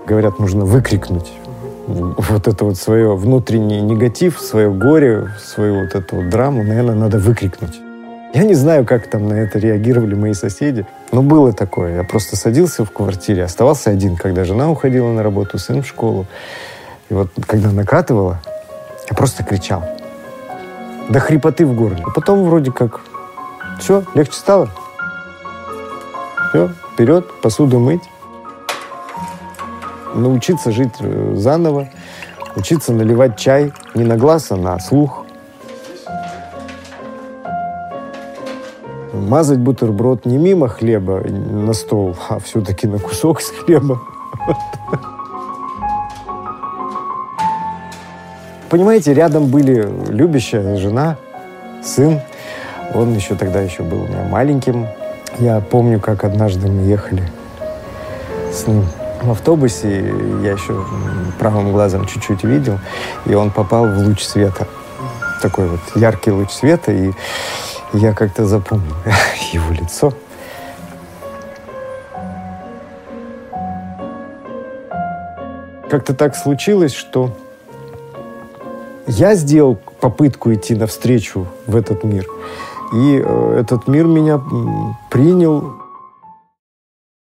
говорят, 0.05 0.39
нужно 0.39 0.65
выкрикнуть 0.65 1.31
вот 1.87 2.47
это 2.47 2.65
вот 2.65 2.77
свое 2.77 3.15
внутренний 3.15 3.81
негатив, 3.81 4.39
свое 4.39 4.71
горе, 4.71 5.29
свою 5.39 5.81
вот 5.81 5.95
эту 5.95 6.17
вот 6.17 6.29
драму, 6.29 6.63
наверное, 6.63 6.95
надо 6.95 7.17
выкрикнуть. 7.19 7.79
Я 8.33 8.43
не 8.43 8.53
знаю, 8.53 8.85
как 8.85 9.07
там 9.07 9.27
на 9.27 9.33
это 9.33 9.59
реагировали 9.59 10.13
мои 10.13 10.33
соседи, 10.33 10.85
но 11.11 11.21
было 11.21 11.53
такое. 11.53 11.97
Я 11.97 12.03
просто 12.03 12.35
садился 12.35 12.83
в 12.83 12.91
квартире, 12.91 13.43
оставался 13.43 13.91
один, 13.91 14.17
когда 14.17 14.43
жена 14.43 14.69
уходила 14.69 15.09
на 15.11 15.23
работу, 15.23 15.57
сын 15.57 15.83
в 15.83 15.87
школу. 15.87 16.25
И 17.09 17.13
вот 17.13 17.29
когда 17.47 17.71
накатывала, 17.71 18.41
я 19.09 19.15
просто 19.15 19.43
кричал. 19.43 19.83
До 21.09 21.19
хрипоты 21.19 21.65
в 21.65 21.75
горле. 21.75 22.03
А 22.05 22.09
потом 22.09 22.43
вроде 22.43 22.71
как 22.71 23.01
все, 23.79 24.03
легче 24.15 24.33
стало. 24.33 24.69
Все, 26.49 26.71
вперед, 26.93 27.25
посуду 27.41 27.79
мыть 27.79 28.01
научиться 30.15 30.71
жить 30.71 30.93
э, 30.99 31.33
заново, 31.35 31.89
учиться 32.55 32.93
наливать 32.93 33.37
чай 33.37 33.73
не 33.93 34.03
на 34.03 34.17
глаз, 34.17 34.51
а 34.51 34.55
на 34.55 34.79
слух. 34.79 35.25
Мазать 39.13 39.59
бутерброд 39.59 40.25
не 40.25 40.37
мимо 40.37 40.67
хлеба 40.67 41.21
на 41.21 41.73
стол, 41.73 42.15
а 42.29 42.39
все-таки 42.39 42.87
на 42.87 42.99
кусок 42.99 43.41
с 43.41 43.49
хлеба. 43.49 43.99
Понимаете, 48.69 49.13
рядом 49.13 49.47
были 49.47 49.87
любящая 50.09 50.75
жена, 50.77 51.17
сын. 51.83 52.19
Он 52.93 53.13
еще 53.13 53.35
тогда 53.35 53.61
еще 53.61 53.83
был 53.83 54.03
у 54.03 54.07
меня 54.07 54.23
маленьким. 54.29 54.87
Я 55.39 55.59
помню, 55.59 55.99
как 55.99 56.23
однажды 56.23 56.67
мы 56.67 56.83
ехали 56.83 57.23
с 58.51 58.67
ним 58.67 58.85
в 59.21 59.31
автобусе, 59.31 60.13
я 60.43 60.51
еще 60.51 60.85
правым 61.39 61.71
глазом 61.71 62.05
чуть-чуть 62.05 62.43
видел, 62.43 62.79
и 63.25 63.33
он 63.33 63.51
попал 63.51 63.85
в 63.85 63.97
луч 63.99 64.23
света. 64.23 64.67
Такой 65.41 65.67
вот 65.67 65.79
яркий 65.95 66.31
луч 66.31 66.51
света, 66.51 66.91
и 66.91 67.11
я 67.93 68.13
как-то 68.13 68.45
запомнил 68.45 68.95
его 69.53 69.73
лицо. 69.73 70.13
Как-то 75.89 76.13
так 76.13 76.35
случилось, 76.35 76.93
что 76.93 77.31
я 79.07 79.35
сделал 79.35 79.75
попытку 79.99 80.53
идти 80.53 80.75
навстречу 80.75 81.47
в 81.67 81.75
этот 81.75 82.03
мир. 82.03 82.25
И 82.93 83.21
э, 83.23 83.57
этот 83.59 83.87
мир 83.87 84.05
меня 84.05 84.41
принял, 85.09 85.73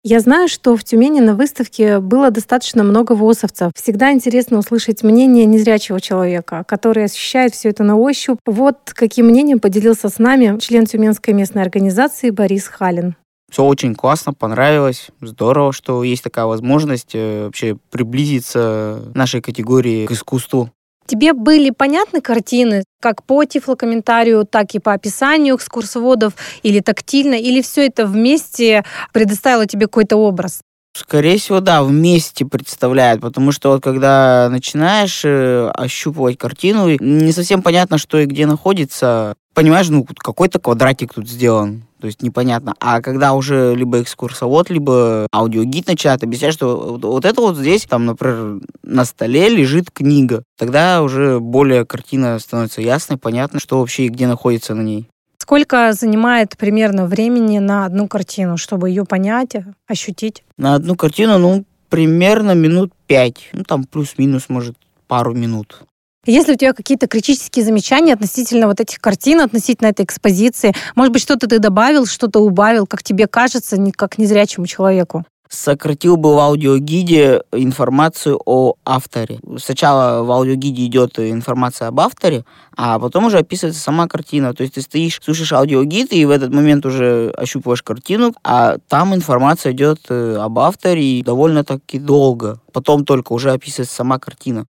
я 0.03 0.19
знаю, 0.19 0.47
что 0.47 0.75
в 0.75 0.83
Тюмени 0.83 1.19
на 1.19 1.35
выставке 1.35 1.99
было 1.99 2.31
достаточно 2.31 2.83
много 2.83 3.13
ВОСовцев. 3.13 3.71
Всегда 3.75 4.11
интересно 4.11 4.57
услышать 4.57 5.03
мнение 5.03 5.45
незрячего 5.45 6.01
человека, 6.01 6.63
который 6.67 7.05
ощущает 7.05 7.53
все 7.53 7.69
это 7.69 7.83
на 7.83 7.95
ощупь. 7.97 8.39
Вот 8.45 8.77
каким 8.95 9.27
мнением 9.27 9.59
поделился 9.59 10.09
с 10.09 10.17
нами 10.17 10.59
член 10.59 10.85
Тюменской 10.85 11.33
местной 11.33 11.61
организации 11.61 12.31
Борис 12.31 12.67
Халин. 12.67 13.15
Все 13.51 13.65
очень 13.65 13.95
классно, 13.95 14.33
понравилось. 14.33 15.09
Здорово, 15.19 15.73
что 15.73 16.03
есть 16.03 16.23
такая 16.23 16.45
возможность 16.45 17.11
э, 17.13 17.45
вообще 17.45 17.77
приблизиться 17.89 19.01
нашей 19.13 19.41
категории 19.41 20.07
к 20.07 20.11
искусству. 20.11 20.71
Тебе 21.05 21.33
были 21.33 21.71
понятны 21.71 22.21
картины 22.21 22.83
как 23.01 23.23
по 23.23 23.43
тифлокомментарию, 23.45 24.45
так 24.45 24.75
и 24.75 24.79
по 24.79 24.93
описанию 24.93 25.55
экскурсоводов, 25.55 26.33
или 26.63 26.79
тактильно, 26.79 27.33
или 27.33 27.61
все 27.61 27.87
это 27.87 28.05
вместе 28.05 28.85
предоставило 29.11 29.65
тебе 29.65 29.87
какой-то 29.87 30.17
образ? 30.17 30.61
Скорее 30.93 31.37
всего, 31.37 31.61
да, 31.61 31.83
вместе 31.83 32.45
представляет, 32.45 33.21
потому 33.21 33.53
что 33.53 33.71
вот 33.71 33.83
когда 33.83 34.49
начинаешь 34.49 35.21
э, 35.23 35.69
ощупывать 35.73 36.37
картину, 36.37 36.89
не 36.99 37.31
совсем 37.31 37.61
понятно, 37.61 37.97
что 37.97 38.19
и 38.19 38.25
где 38.25 38.45
находится. 38.45 39.35
Понимаешь, 39.53 39.87
ну 39.87 40.03
какой-то 40.03 40.59
квадратик 40.59 41.13
тут 41.13 41.29
сделан 41.29 41.85
то 42.01 42.07
есть 42.07 42.21
непонятно. 42.21 42.73
А 42.79 43.01
когда 43.01 43.33
уже 43.33 43.75
либо 43.75 44.01
экскурсовод, 44.01 44.69
либо 44.69 45.27
аудиогид 45.31 45.87
начинает 45.87 46.23
объяснять, 46.23 46.53
что 46.53 46.97
вот 47.01 47.23
это 47.23 47.39
вот 47.39 47.57
здесь, 47.57 47.85
там, 47.85 48.05
например, 48.05 48.61
на 48.83 49.05
столе 49.05 49.47
лежит 49.47 49.91
книга, 49.91 50.43
тогда 50.57 51.01
уже 51.03 51.39
более 51.39 51.85
картина 51.85 52.39
становится 52.39 52.81
ясной, 52.81 53.17
понятно, 53.17 53.59
что 53.59 53.79
вообще 53.79 54.05
и 54.05 54.09
где 54.09 54.27
находится 54.27 54.73
на 54.73 54.81
ней. 54.81 55.07
Сколько 55.37 55.91
занимает 55.93 56.57
примерно 56.57 57.05
времени 57.05 57.59
на 57.59 57.85
одну 57.85 58.07
картину, 58.07 58.57
чтобы 58.57 58.89
ее 58.89 59.05
понять, 59.05 59.55
ощутить? 59.87 60.43
На 60.57 60.75
одну 60.75 60.95
картину, 60.95 61.37
ну, 61.39 61.65
примерно 61.89 62.53
минут 62.53 62.93
пять. 63.07 63.49
Ну, 63.53 63.63
там 63.63 63.83
плюс-минус, 63.85 64.49
может, 64.49 64.75
пару 65.07 65.33
минут. 65.33 65.83
Если 66.27 66.53
у 66.53 66.55
тебя 66.55 66.73
какие-то 66.73 67.07
критические 67.07 67.65
замечания 67.65 68.13
относительно 68.13 68.67
вот 68.67 68.79
этих 68.79 68.99
картин, 68.99 69.41
относительно 69.41 69.87
этой 69.87 70.05
экспозиции, 70.05 70.71
может 70.93 71.11
быть, 71.11 71.21
что-то 71.23 71.47
ты 71.47 71.57
добавил, 71.57 72.05
что-то 72.05 72.41
убавил, 72.41 72.85
как 72.85 73.01
тебе 73.01 73.25
кажется, 73.25 73.77
как 73.95 74.19
незрячему 74.19 74.67
человеку? 74.67 75.25
сократил 75.49 76.15
бы 76.15 76.33
в 76.33 76.39
аудиогиде 76.39 77.41
информацию 77.51 78.39
о 78.45 78.75
авторе. 78.85 79.39
Сначала 79.57 80.23
в 80.23 80.31
аудиогиде 80.31 80.85
идет 80.85 81.19
информация 81.19 81.89
об 81.89 81.99
авторе, 81.99 82.45
а 82.77 82.97
потом 82.99 83.25
уже 83.25 83.39
описывается 83.39 83.81
сама 83.81 84.07
картина. 84.07 84.53
То 84.53 84.63
есть 84.63 84.75
ты 84.75 84.81
стоишь, 84.81 85.19
слушаешь 85.21 85.51
аудиогид, 85.51 86.13
и 86.13 86.23
в 86.23 86.29
этот 86.29 86.53
момент 86.53 86.85
уже 86.85 87.31
ощупываешь 87.31 87.83
картину, 87.83 88.33
а 88.45 88.77
там 88.87 89.13
информация 89.13 89.73
идет 89.73 89.99
э, 90.07 90.37
об 90.39 90.57
авторе 90.57 91.21
довольно-таки 91.21 91.99
долго. 91.99 92.61
Потом 92.71 93.03
только 93.03 93.33
уже 93.33 93.51
описывается 93.51 93.93
сама 93.93 94.19
картина 94.19 94.65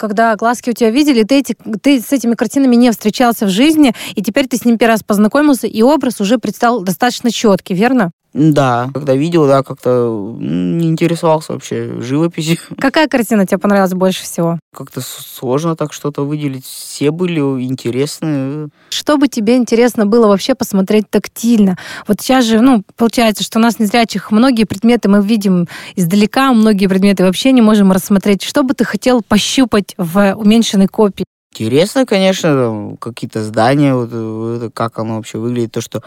когда 0.00 0.34
глазки 0.34 0.70
у 0.70 0.72
тебя 0.72 0.90
видели, 0.90 1.24
ты, 1.24 1.40
эти, 1.40 1.54
ты 1.82 2.00
с 2.00 2.10
этими 2.10 2.34
картинами 2.34 2.74
не 2.74 2.90
встречался 2.90 3.44
в 3.44 3.50
жизни, 3.50 3.94
и 4.14 4.22
теперь 4.22 4.48
ты 4.48 4.56
с 4.56 4.64
ним 4.64 4.78
первый 4.78 4.92
раз 4.92 5.02
познакомился, 5.02 5.66
и 5.66 5.82
образ 5.82 6.22
уже 6.22 6.38
предстал 6.38 6.80
достаточно 6.80 7.30
четкий, 7.30 7.74
верно? 7.74 8.10
Да, 8.32 8.90
когда 8.94 9.14
видел, 9.14 9.46
да, 9.46 9.62
как-то 9.62 10.36
не 10.38 10.88
интересовался 10.88 11.52
вообще 11.52 12.00
живописью. 12.00 12.58
Какая 12.78 13.08
картина 13.08 13.44
тебе 13.46 13.58
понравилась 13.58 13.92
больше 13.92 14.22
всего? 14.22 14.58
Как-то 14.74 15.00
сложно 15.00 15.74
так 15.74 15.92
что-то 15.92 16.22
выделить. 16.22 16.64
Все 16.64 17.10
были 17.10 17.40
интересные. 17.40 18.68
Что 18.90 19.16
бы 19.16 19.26
тебе 19.26 19.56
интересно 19.56 20.06
было 20.06 20.28
вообще 20.28 20.54
посмотреть 20.54 21.10
тактильно? 21.10 21.76
Вот 22.06 22.20
сейчас 22.20 22.44
же, 22.44 22.60
ну, 22.60 22.84
получается, 22.96 23.42
что 23.42 23.58
у 23.58 23.62
нас 23.62 23.80
незрячих 23.80 24.30
многие 24.30 24.64
предметы 24.64 25.08
мы 25.08 25.22
видим 25.22 25.66
издалека, 25.96 26.52
многие 26.52 26.86
предметы 26.86 27.24
вообще 27.24 27.50
не 27.50 27.62
можем 27.62 27.90
рассмотреть. 27.90 28.42
Что 28.42 28.62
бы 28.62 28.74
ты 28.74 28.84
хотел 28.84 29.22
пощупать 29.22 29.94
в 29.96 30.34
уменьшенной 30.36 30.86
копии? 30.86 31.24
Интересно, 31.52 32.06
конечно, 32.06 32.96
какие-то 33.00 33.42
здания, 33.42 33.94
вот, 33.94 34.72
как 34.72 34.98
оно 35.00 35.16
вообще 35.16 35.38
выглядит, 35.38 35.72
то, 35.72 35.80
что 35.80 36.02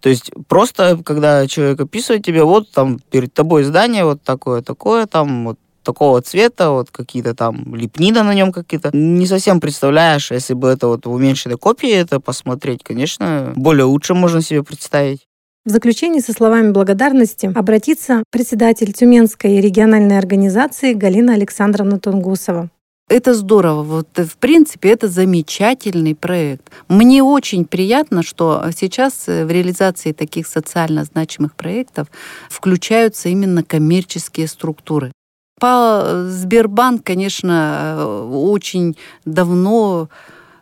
то 0.00 0.08
есть 0.08 0.30
просто, 0.48 0.98
когда 1.04 1.46
человек 1.46 1.80
описывает 1.80 2.24
тебе, 2.24 2.42
вот 2.42 2.70
там 2.70 2.98
перед 3.10 3.32
тобой 3.32 3.64
здание 3.64 4.04
вот 4.04 4.22
такое, 4.22 4.62
такое, 4.62 5.06
там 5.06 5.46
вот 5.46 5.58
такого 5.82 6.20
цвета, 6.22 6.70
вот 6.70 6.90
какие-то 6.90 7.34
там 7.34 7.74
лепнина 7.74 8.22
на 8.22 8.34
нем 8.34 8.52
какие-то. 8.52 8.90
Не 8.92 9.26
совсем 9.26 9.60
представляешь, 9.60 10.30
если 10.30 10.54
бы 10.54 10.68
это 10.68 10.88
вот 10.88 11.06
в 11.06 11.10
уменьшенной 11.10 11.56
копии 11.56 11.90
это 11.90 12.20
посмотреть, 12.20 12.82
конечно, 12.82 13.52
более 13.56 13.84
лучше 13.84 14.14
можно 14.14 14.42
себе 14.42 14.62
представить. 14.62 15.26
В 15.66 15.70
заключение 15.70 16.22
со 16.22 16.32
словами 16.32 16.70
благодарности 16.70 17.50
обратится 17.54 18.24
председатель 18.30 18.92
Тюменской 18.92 19.60
региональной 19.60 20.18
организации 20.18 20.94
Галина 20.94 21.34
Александровна 21.34 22.00
Тунгусова 22.00 22.70
это 23.10 23.34
здорово. 23.34 23.82
Вот, 23.82 24.08
э, 24.18 24.24
в 24.24 24.36
принципе, 24.36 24.90
это 24.90 25.08
замечательный 25.08 26.14
проект. 26.14 26.70
Мне 26.88 27.22
очень 27.22 27.64
приятно, 27.64 28.22
что 28.22 28.64
сейчас 28.74 29.28
э, 29.28 29.44
в 29.44 29.50
реализации 29.50 30.12
таких 30.12 30.46
социально 30.46 31.04
значимых 31.04 31.54
проектов 31.54 32.06
включаются 32.48 33.28
именно 33.28 33.62
коммерческие 33.64 34.46
структуры. 34.46 35.12
По 35.58 36.02
э, 36.04 36.28
Сбербанк, 36.30 37.04
конечно, 37.04 38.26
очень 38.30 38.96
давно 39.24 40.08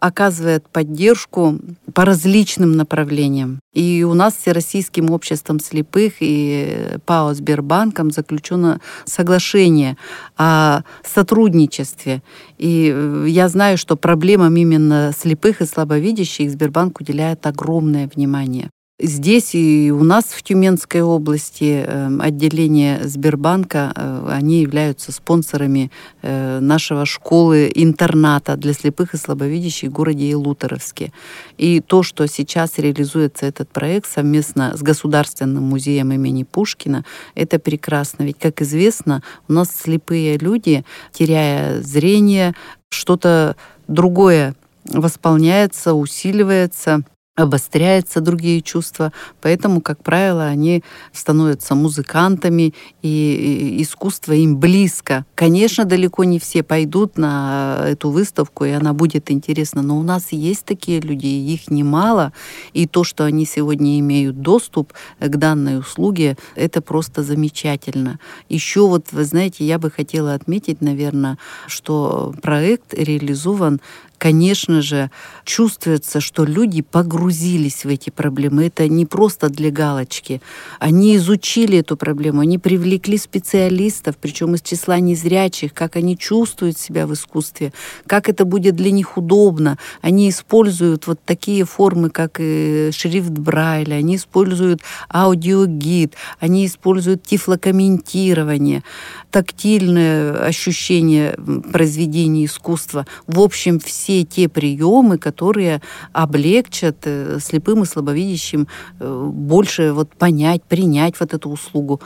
оказывает 0.01 0.69
поддержку 0.69 1.59
по 1.95 2.05
различным 2.05 2.73
направлениям. 2.73 3.61
И 3.73 4.05
у 4.05 4.15
нас 4.15 4.35
с 4.35 4.39
Всероссийским 4.39 5.11
обществом 5.11 5.61
слепых 5.61 6.15
и 6.21 6.97
ПАО 7.07 7.35
Сбербанком 7.35 8.11
заключено 8.11 8.81
соглашение 9.05 9.97
о 10.37 10.83
сотрудничестве. 11.05 12.23
И 12.59 12.93
э, 12.95 13.27
я 13.29 13.49
знаю, 13.49 13.79
что 13.79 13.97
проблемам 13.97 14.57
именно 14.57 15.13
слепых 15.17 15.61
и 15.61 15.67
слабовидящих 15.67 16.51
Сбербанк 16.51 17.01
уделяет 17.01 17.47
огромное 17.47 18.11
внимание. 18.15 18.71
Здесь 19.01 19.55
и 19.55 19.93
у 19.93 20.03
нас 20.03 20.25
в 20.25 20.43
Тюменской 20.43 21.03
области 21.03 21.85
эм, 21.87 22.21
отделение 22.21 23.07
Сбербанка, 23.07 23.93
э, 23.95 24.27
они 24.29 24.61
являются 24.61 25.13
спонсорами 25.13 25.93
э, 26.23 26.59
нашего 26.59 27.07
школы-интерната 27.07 28.57
для 28.57 28.73
слепых 28.73 29.15
и 29.15 29.17
слабовидящих 29.17 29.91
в 29.91 29.93
городе 29.93 30.33
Илуторовске. 30.33 31.13
И 31.59 31.81
то, 31.81 32.03
что 32.03 32.27
сейчас 32.27 32.77
реализуется 32.79 33.47
этот 33.47 33.69
проект 33.69 34.11
совместно 34.11 34.77
с 34.77 34.83
Государственным 34.83 35.63
музеем 35.63 36.11
имени 36.11 36.43
Пушкина, 36.43 37.05
это 37.37 37.61
прекрасно. 37.61 38.25
Ведь, 38.25 38.41
как 38.41 38.61
известно, 38.63 39.23
у 39.49 39.53
нас 39.53 39.69
слепые 39.71 40.39
люди, 40.39 40.85
теряя 41.13 41.81
зрение, 41.83 42.53
что-то 42.91 43.55
другое 43.87 44.57
восполняется, 44.87 45.95
усиливается 45.95 47.05
обостряются 47.39 48.21
другие 48.21 48.61
чувства, 48.63 49.13
поэтому, 49.41 49.81
как 49.81 50.03
правило, 50.03 50.45
они 50.45 50.83
становятся 51.13 51.75
музыкантами, 51.75 52.75
и 53.03 53.77
искусство 53.81 54.33
им 54.33 54.57
близко. 54.57 55.25
Конечно, 55.35 55.85
далеко 55.85 56.25
не 56.25 56.39
все 56.39 56.63
пойдут 56.63 57.17
на 57.17 57.85
эту 57.87 58.11
выставку, 58.11 58.65
и 58.65 58.71
она 58.71 58.93
будет 58.93 59.31
интересна, 59.31 59.83
но 59.83 59.99
у 59.99 60.03
нас 60.03 60.33
есть 60.33 60.65
такие 60.65 61.01
люди, 61.01 61.27
их 61.27 61.71
немало, 61.71 62.33
и 62.73 62.87
то, 62.87 63.05
что 63.05 63.25
они 63.25 63.47
сегодня 63.47 64.01
имеют 64.01 64.43
доступ 64.43 64.93
к 65.21 65.37
данной 65.37 65.79
услуге, 65.79 66.37
это 66.57 66.83
просто 66.83 67.23
замечательно. 67.23 68.19
Еще 68.49 68.87
вот, 68.87 69.07
вы 69.13 69.25
знаете, 69.25 69.65
я 69.65 69.79
бы 69.79 69.91
хотела 69.91 70.35
отметить, 70.35 70.81
наверное, 70.81 71.39
что 71.69 72.35
проект 72.43 72.95
реализован 72.95 73.81
конечно 74.19 74.83
же, 74.83 75.11
чувствуется, 75.45 76.21
что 76.21 76.45
люди 76.45 76.83
погрузились 76.83 77.85
в 77.85 77.89
эти 77.89 78.11
проблемы. 78.11 78.67
Это 78.67 78.89
не 78.89 79.07
просто 79.07 79.49
для 79.49 79.71
галочки. 79.71 80.43
Они 80.79 81.17
изучили 81.17 81.79
эту 81.79 81.97
проблему, 81.97 82.41
они 82.41 82.59
привлекли 82.59 83.17
специалистов, 83.17 84.17
причем 84.21 84.55
из 84.55 84.63
числа 84.63 84.99
незрячих, 84.99 85.73
как 85.73 85.97
они 85.97 86.19
чувствуют 86.19 86.79
себя 86.79 87.07
в 87.07 87.15
искусстве, 87.15 87.73
как 88.07 88.29
это 88.29 88.45
будет 88.45 88.77
для 88.77 88.91
них 88.91 89.17
удобно. 89.17 89.79
Они 90.03 90.29
используют 90.29 91.07
вот 91.07 91.21
такие 91.25 91.65
формы, 91.65 92.11
как 92.11 92.39
и 92.41 92.91
шрифт 92.93 93.31
Брайля, 93.31 93.95
они 93.95 94.17
используют 94.17 94.83
аудиогид, 95.09 96.15
они 96.41 96.67
используют 96.67 97.23
тифлокомментирование, 97.23 98.83
тактильное 99.31 100.33
ощущение 100.45 101.37
произведения 101.73 102.47
искусства. 102.47 103.07
В 103.27 103.41
общем, 103.41 103.79
все 103.79 104.08
все 104.09 104.25
те 104.25 104.49
приемы, 104.49 105.19
которые 105.19 105.83
облегчат 106.15 106.97
э, 107.05 107.39
слепым 107.41 107.83
и 107.83 107.87
слабовидящим 107.87 108.67
э, 109.01 109.31
больше 109.31 109.93
вот 109.93 110.15
понять, 110.15 110.63
принять 110.63 111.21
вот 111.21 111.35
эту 111.35 111.51
услугу. 111.51 112.01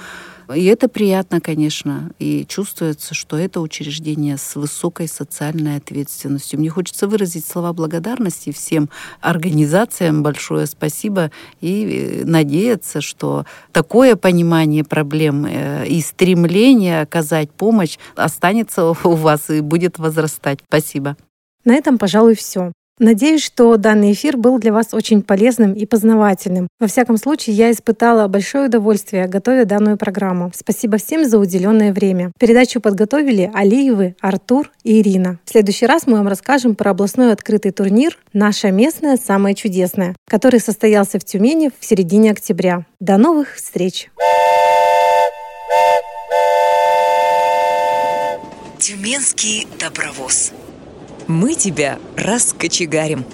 И 0.53 0.65
это 0.65 0.89
приятно, 0.89 1.41
конечно, 1.41 2.11
и 2.19 2.45
чувствуется, 2.47 3.15
что 3.15 3.39
это 3.39 3.61
учреждение 3.61 4.37
с 4.37 4.57
высокой 4.57 5.07
социальной 5.07 5.77
ответственностью. 5.77 6.59
Мне 6.59 6.71
хочется 6.71 7.07
выразить 7.07 7.47
слова 7.47 7.73
благодарности 7.73 8.51
всем 8.51 8.91
организациям, 9.21 10.25
большое 10.25 10.67
спасибо, 10.67 11.31
и 11.61 12.23
э, 12.23 12.25
надеяться, 12.25 13.01
что 13.01 13.47
такое 13.71 14.17
понимание 14.17 14.83
проблем 14.83 15.47
и 15.47 16.01
стремление 16.01 17.03
оказать 17.03 17.53
помощь 17.53 17.97
останется 18.17 18.87
у 19.05 19.15
вас 19.15 19.51
и 19.51 19.61
будет 19.61 20.01
возрастать. 20.01 20.59
Спасибо. 20.67 21.17
На 21.65 21.75
этом, 21.75 21.99
пожалуй, 21.99 22.35
все. 22.35 22.73
Надеюсь, 22.99 23.43
что 23.43 23.77
данный 23.79 24.13
эфир 24.13 24.37
был 24.37 24.59
для 24.59 24.73
вас 24.73 24.93
очень 24.93 25.23
полезным 25.23 25.73
и 25.73 25.87
познавательным. 25.87 26.69
Во 26.79 26.87
всяком 26.87 27.17
случае, 27.17 27.57
я 27.57 27.73
испытала 27.73 28.29
большое 28.29 28.67
удовольствие, 28.67 29.27
готовя 29.27 29.65
данную 29.65 29.97
программу. 29.97 30.53
Спасибо 30.55 30.99
всем 30.99 31.29
за 31.29 31.39
уделенное 31.39 31.93
время. 31.93 32.31
Передачу 32.39 32.81
подготовили 32.81 33.51
Алиевы, 33.55 34.15
Артур 34.21 34.71
и 34.85 35.01
Ирина. 35.01 35.41
В 35.45 35.51
следующий 35.51 35.87
раз 35.87 36.07
мы 36.07 36.19
вам 36.19 36.29
расскажем 36.29 36.77
про 36.77 36.93
областной 36.93 37.33
открытый 37.33 37.73
турнир 37.73 38.17
«Наша 38.33 38.71
местная 38.71 39.17
самая 39.17 39.55
чудесная», 39.55 40.15
который 40.29 40.61
состоялся 40.61 41.19
в 41.19 41.25
Тюмени 41.25 41.73
в 41.77 41.85
середине 41.85 42.31
октября. 42.31 42.85
До 43.01 43.17
новых 43.17 43.57
встреч! 43.57 44.11
Тюменский 48.79 49.67
добровоз 49.81 50.53
мы 51.33 51.55
тебя 51.55 51.99
раскочегарим. 52.17 53.25